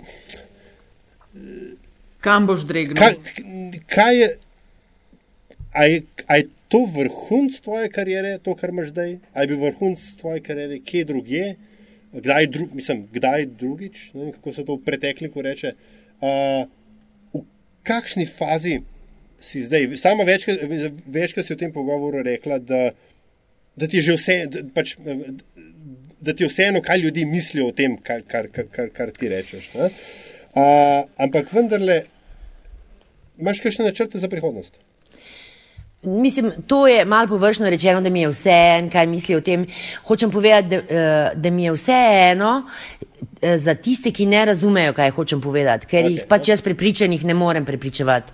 [2.25, 2.97] Kam boš dregnil?
[2.97, 3.17] kaj,
[3.93, 4.29] kaj je,
[5.73, 9.65] a je, a je to vrhunc tvoje kariere, to, kar imaš zdaj, ali je bil
[9.67, 11.55] vrhunc tvoje kariere, kje drugje,
[12.13, 15.73] kdaj, dru, mislim, kdaj drugič, ne vem, kako se to v pretekliku reče.
[16.21, 16.67] Uh,
[17.35, 17.45] v
[17.87, 18.81] kakšni fazi
[19.41, 19.97] si zdaj?
[20.01, 22.91] Sama večkrat, si v tem pogovoru rekla, da,
[23.77, 24.97] da ti je že vse, da, pač,
[26.21, 29.71] da ti je vseeno, kaj ljudi mislijo o tem, kar, kar, kar, kar, ti rečeš.
[29.75, 29.91] ne.
[30.57, 32.07] Uh, ampak vendarle,
[33.37, 34.73] imaš kakšne načrte za prihodnost?
[36.07, 39.67] Mislim, to je malo površno rečeno, da mi je vse en, kaj misli o tem.
[40.05, 41.97] Hočem povedati, da, eh, da mi je vse
[42.33, 42.63] eno
[43.43, 47.25] eh, za tiste, ki ne razumejo, kaj hočem povedati, ker Okej, jih pač jaz prepričanih
[47.25, 48.33] ne morem prepričevati.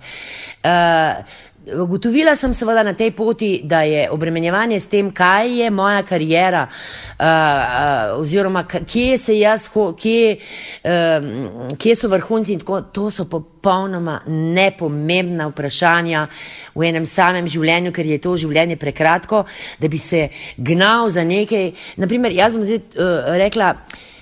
[0.63, 1.25] Uh,
[1.63, 6.65] Ugotovila sem seveda na tej poti, da je obremenjevanje s tem, kaj je moja karijera,
[6.67, 10.37] uh, uh, oziroma kje se jaz, kje,
[10.83, 16.27] um, kje so vrhunci in tako, to so popolnoma nepomembna vprašanja
[16.75, 19.45] v enem samem življenju, ker je to življenje prekratko,
[19.79, 21.71] da bi se gnal za nekaj.
[21.95, 23.77] Naprimer, jaz bom zdaj uh, rekla,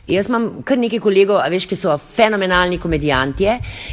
[0.10, 3.46] Jaz imam kar nekaj kolegov, a veš, ki so fenomenalni komedijanti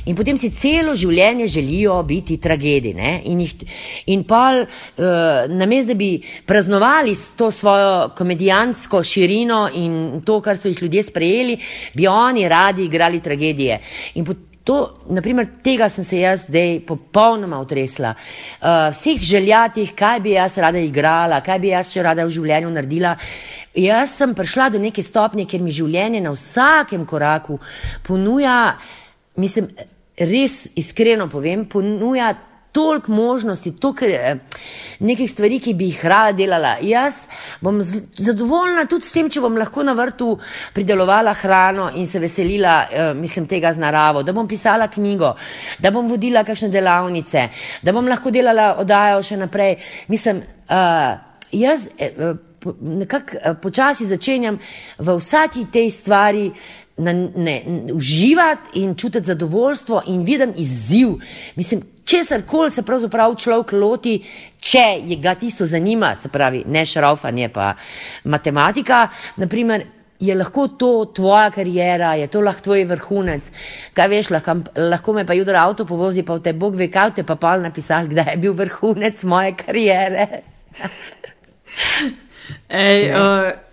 [0.09, 2.95] in potem si celo življenje želijo biti tragedi.
[2.97, 3.13] Ne?
[3.29, 3.67] In, jih,
[4.15, 6.11] in pol, uh, namesto da bi
[6.47, 11.59] praznovali to svojo komedijansko širino in to, kar so jih ljudje sprejeli,
[11.95, 13.81] bi oni radi igrali tragedije.
[14.15, 14.27] In
[14.69, 18.11] To, naprimer, tega sem se jaz zdaj popolnoma otresla.
[18.13, 22.73] Uh, vseh željatih, kaj bi jaz rada igrala, kaj bi jaz še rada v življenju
[22.75, 23.15] naredila.
[23.73, 27.57] Jaz sem prišla do neke stopnje, ker mi življenje na vsakem koraku
[28.05, 28.77] ponuja,
[29.41, 29.71] mislim,
[30.19, 32.35] res iskreno povem, ponuja
[32.79, 34.37] toliko možnosti, toliko eh,
[35.01, 36.77] nekih stvari, ki bi jih rada delala.
[36.83, 37.25] Jaz
[37.61, 40.37] bom zadovoljna tudi s tem, če bom lahko na vrtu
[40.77, 45.35] pridelovala hrano in se veselila, eh, mislim, tega z naravo, da bom pisala knjigo,
[45.83, 47.49] da bom vodila kakšne delavnice,
[47.83, 49.75] da bom lahko delala odajo še naprej.
[50.09, 51.19] Mislim, uh,
[51.53, 51.89] jaz
[52.81, 54.59] nekako počasi začenjam
[54.99, 56.51] v vsaki tej stvari
[56.99, 61.09] na, ne, uživati in čutiti zadovoljstvo in vidim izziv.
[61.57, 64.25] Mislim, česar koli se pravzaprav človek loti,
[64.61, 67.75] če je ga tisto zanima, se pravi, ne šraufanje, pa
[68.25, 69.87] matematika, naprimer.
[70.19, 73.53] Je lahko to tvoja karijera, je to lahko tvoj vrhunec.
[73.95, 74.57] Kaj veš, lahko,
[74.91, 77.53] lahko me pa jutro avto povozi, pa v te Bog ve, kaj te pa pa
[77.63, 80.27] napisal, kdaj je bil vrhunec moje karijere.
[82.69, 83.68] Ej, uh,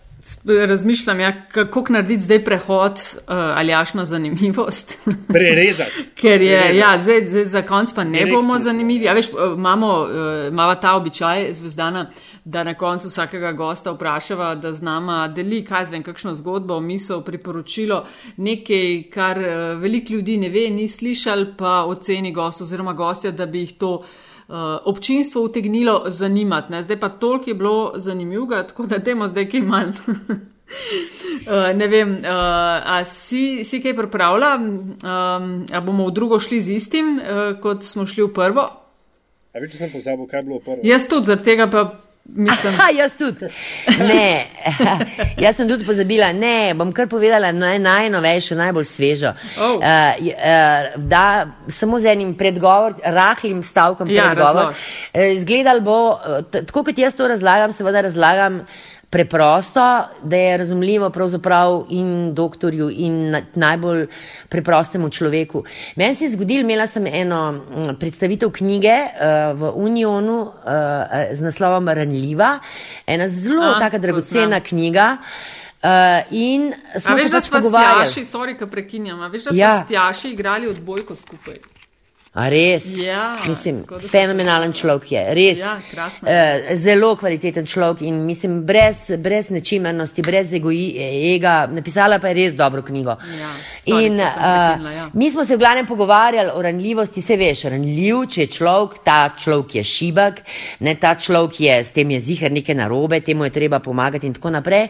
[0.67, 4.97] Razmišljam, ja, kako narediti zdaj prehod uh, ali jašno zanimivost.
[5.27, 5.91] Prerezati.
[6.15, 6.77] Ker je, Prerezati.
[6.77, 9.05] ja, zdaj, zdaj za konc pa ne Direkt bomo zanimivi.
[9.05, 12.09] Ja, veš, imamo, uh, imamo ta običaj zvezdana,
[12.45, 17.21] da na koncu vsakega gosta vprašava, da z nama deli, kaj zvem, kakšno zgodbo, misel,
[17.21, 18.05] priporočilo,
[18.37, 23.45] nekaj, kar uh, veliko ljudi ne ve, ni slišal, pa oceni gost oziroma gostja, da
[23.45, 24.03] bi jih to.
[24.45, 26.71] Uh, občinstvo utegnilo zanimati.
[26.71, 26.83] Ne?
[26.83, 29.89] Zdaj pa toliko je bilo zanimivega, tako da temo zdaj kaj manj.
[29.89, 32.29] uh, ne vem, uh,
[32.85, 37.83] a si, si kaj pripravlja, um, a bomo v drugo šli z istim, uh, kot
[37.83, 38.69] smo šli v prvo?
[39.55, 40.79] A veš, če sem pozabil, kaj je bilo v prvo?
[40.83, 42.73] Jaz tudi, zaradi tega pa Mislim...
[42.73, 43.45] Aha, jaz tudi.
[43.99, 44.45] Ne,
[45.45, 46.31] jaz sem tudi pozabila.
[46.33, 49.35] Ne, bom kar povedala naj, najnovejšo, najbolj svežo.
[49.59, 49.77] Oh.
[49.77, 51.25] Uh, uh, da,
[51.69, 54.73] samo z enim predgovor, rahlim stavkom ja, predgovor.
[55.13, 55.99] Izgledal bo,
[56.51, 58.63] tako kot jaz to razlagam, seveda razlagam
[59.15, 64.07] preprosto, da je razumljivo pravzaprav in doktorju in najbolj
[64.49, 65.63] preprostemu človeku.
[65.95, 67.61] Meni se je zgodil, imela sem eno
[67.99, 70.51] predstavitev knjige uh, v Unionu uh,
[71.31, 72.59] z naslovom Ranljiva,
[73.07, 75.17] ena zelo A, taka dragocena knjiga.
[75.83, 75.89] Uh,
[76.31, 78.05] in smo se pač pogovarjali.
[78.05, 79.83] Stjaši, sorry, ka prekinjam, a veš, da smo ja.
[79.85, 81.74] stjaši igrali odbojko skupaj.
[82.35, 82.83] A res?
[82.99, 83.77] Ja, mislim,
[84.11, 85.61] fenomenalen človek je, res.
[85.63, 92.35] Ja, uh, zelo kvaliteten človek in mislim, brez, brez nečimernosti, brez ega, napisala pa je
[92.41, 93.15] res dobro knjigo.
[93.39, 93.51] Ja,
[93.85, 95.05] sorry, in uh, ja.
[95.13, 99.29] mi smo se v glavnem pogovarjali o ranljivosti, se veš, ranljiv, če je človek, ta
[99.39, 100.43] človek je šibak,
[100.83, 104.35] ne ta človek je, s tem je zihar neke narobe, temu je treba pomagati in
[104.35, 104.89] tako naprej.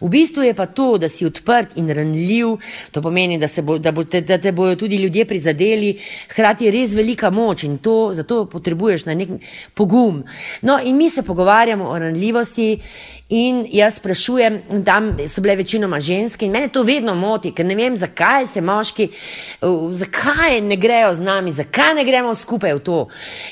[0.00, 2.56] V bistvu je pa to, da si odprt in ranljiv,
[2.90, 5.92] to pomeni, da, bo, da, bo te, da te bojo tudi ljudje prizadeli,
[6.32, 9.36] hkrati je res res velika moč in to, zato potrebuješ na nek
[9.74, 10.22] pogum.
[10.62, 12.80] No, in mi se pogovarjamo o ranljivosti
[13.28, 17.74] in jaz sprašujem, tam so bile večinoma ženske in mene to vedno moti, ker ne
[17.74, 19.08] vem, zakaj se moški,
[19.90, 23.00] zakaj ne grejo z nami, zakaj ne gremo skupaj v to.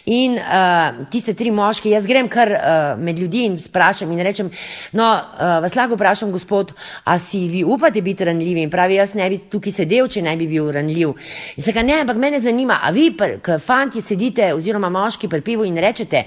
[0.06, 4.50] In uh, tiste tri moške, jaz grem kar uh, med ljudi in sprašujem in rečem,
[4.92, 6.70] no, uh, vas lahko vprašam, gospod,
[7.04, 10.36] a si vi upate biti ranljivi in pravi, jaz ne bi tukaj sedel, če ne
[10.38, 11.16] bi bil ranljiv.
[11.56, 15.42] In se ga ne, ampak mene zanima, a vi ki fanti sedite, oziroma moški pri
[15.42, 16.24] pivu in rečete,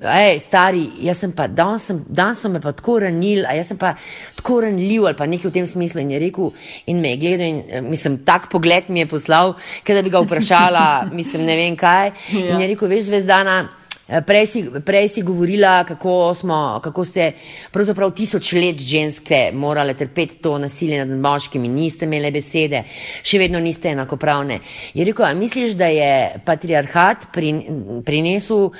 [0.00, 3.72] hej, stari, jaz sem pa, danes sem, dan so me pa tako ranil, a jaz
[3.72, 3.94] sem pa
[4.36, 6.52] tako ranljiv ali pa nekaj v tem smislu in je rekel
[6.86, 10.12] in me je gledal in eh, mislim, tak pogled mi je poslal, ker da bi
[10.12, 10.84] ga vprašala,
[11.18, 12.12] mislim, ne vem kaj.
[12.32, 12.52] Ja.
[12.52, 13.62] In je rekel, veš, zvezdana.
[14.08, 17.32] Eh, prej si, prej si govorila, kako, smo, kako ste
[17.72, 22.84] pravzaprav tisoč let ženske morale trpeti to nasilje nad moškimi, niste imele besede,
[23.26, 24.60] še vedno niste enakopravne.
[24.94, 27.26] Je rekel, a misliš, da je patriarhat
[28.06, 28.78] prinesel uh,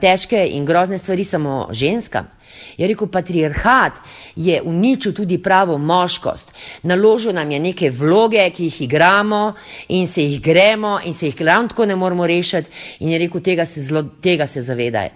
[0.00, 2.32] težke in grozne stvari samo ženskam?
[2.76, 4.00] Je rekel, patriarhat
[4.36, 6.52] je uničil tudi pravo moškost.
[6.82, 9.54] Naložil nam je neke vloge, ki jih igramo
[9.88, 12.70] in se jih gremo in se jih ravno tako ne moramo rešiti.
[13.00, 15.10] In je rekel, tega se, zelo, tega se zavedaj.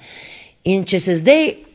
[0.64, 1.69] In če se zdaj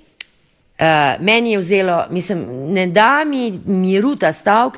[0.79, 2.39] Uh, meni je vzelo, mislim,
[2.73, 4.75] ne da mi miru ta stavek.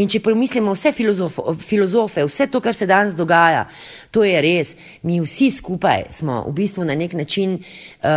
[0.00, 3.66] In če pomislimo vse filozof, filozofe, vse to, kar se danes dogaja,
[4.08, 4.72] to je res.
[5.02, 8.08] Mi vsi skupaj smo v bistvu na nek način uh,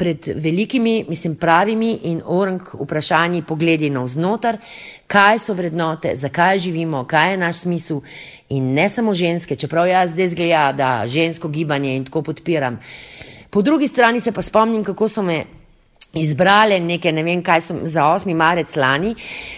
[0.00, 4.56] pred velikimi, mislim, pravimi in orang vprašanji pogledi navznoter,
[5.12, 8.00] kaj so vrednote, zakaj živimo, kaj je naš smisel.
[8.48, 12.80] In ne samo ženske, čeprav jaz zdaj zgleda, da žensko gibanje in tako podpiram.
[13.50, 15.44] Po drugi strani se pa spomnim, kako so me
[16.14, 18.34] izbrale neke, ne vem kaj so za 8.
[18.36, 19.14] marec lani.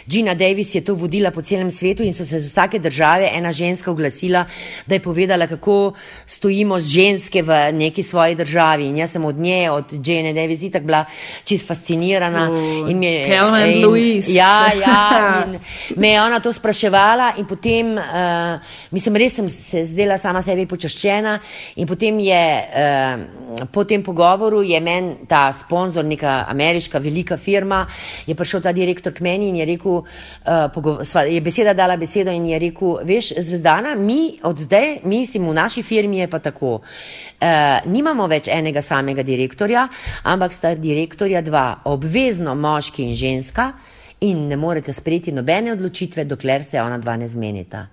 [0.07, 3.53] Gina Davis je to vodila po celem svetu in so se z vsake države ena
[3.53, 4.45] ženska oglasila,
[4.87, 5.95] da je povedala, kako
[6.27, 8.87] stojimo z ženske v neki svoji državi.
[8.87, 11.05] In jaz sem od nje, od Gina Davis, itak bila
[11.45, 12.51] čist fascinirana.
[12.51, 14.33] Oh, in je, Telma in Louise.
[14.33, 15.47] Ja, ja.
[16.01, 18.61] Me je ona to spraševala in potem, uh,
[18.91, 21.39] mislim, res sem se zdela sama sebi počaščena
[21.77, 27.87] in potem je, uh, po tem pogovoru je men ta sponzor neka ameriška velika firma,
[28.27, 32.47] je prišel ta direktor k meni in je rekel, uh, je beseda dala besedo in
[32.47, 36.75] je rekel, veš, zvezdana, mi od zdaj, mi si v naši firmi je pa tako.
[36.75, 39.89] Uh, nimamo več enega samega direktorja,
[40.23, 43.73] ampak sta direktorja dva, obvezno moški in ženska
[44.21, 47.87] in ne morete sprejeti nobene odločitve, dokler se ona dva ne zmenita.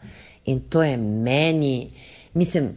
[0.45, 1.91] In to je meni,
[2.33, 2.71] mislim,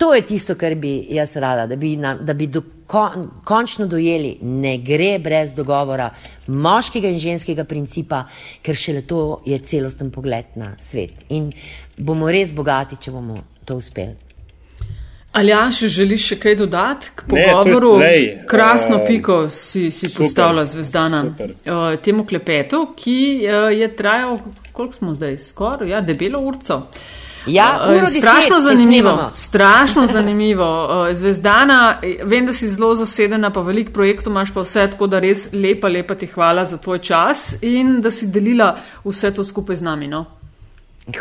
[0.00, 3.84] To je tisto, kar bi jaz rada, da bi, na, da bi do, kon, končno
[3.86, 6.06] dojeli, ne gre brez dogovora
[6.46, 8.22] moškega in ženskega principa,
[8.64, 11.20] ker šele to je celosten pogled na svet.
[11.36, 11.52] In
[11.98, 14.16] bomo res bogati, če bomo to uspeli.
[15.36, 17.94] Ali ja, še želiš še kaj dodati k pogovoru?
[18.00, 23.94] Ne, lej, Krasno uh, piko si, si postavila zvezdana uh, temu klepetu, ki uh, je
[24.00, 24.40] trajal,
[24.72, 26.86] koliko smo zdaj, skoraj, ja, debelo urco.
[26.88, 29.30] Uh, Ja, uh, strašno zanimivo.
[29.34, 30.84] Strašno zanimivo.
[30.84, 35.18] Uh, zvezdana, vem, da si zelo zasedena, pa veliko projektov imaš, pa vse tako, da
[35.18, 39.76] res lepa, lepa ti hvala za tvoj čas in da si delila vse to skupaj
[39.76, 40.08] z nami.
[40.08, 40.24] No?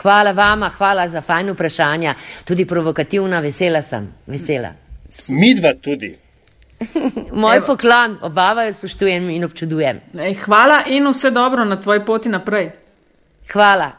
[0.02, 2.14] Hvala vama, hvala za fajn vprašanja,
[2.46, 4.10] tudi provokativna, vesela sem.
[4.28, 4.74] Vesela.
[5.30, 6.16] Mi dva tudi.
[7.42, 7.66] Moj Evo.
[7.66, 10.02] poklon, obava jo spoštujem in občudujem.
[10.20, 12.72] Ej, hvala in vse dobro na tvoji poti naprej.
[13.54, 13.92] Hvala.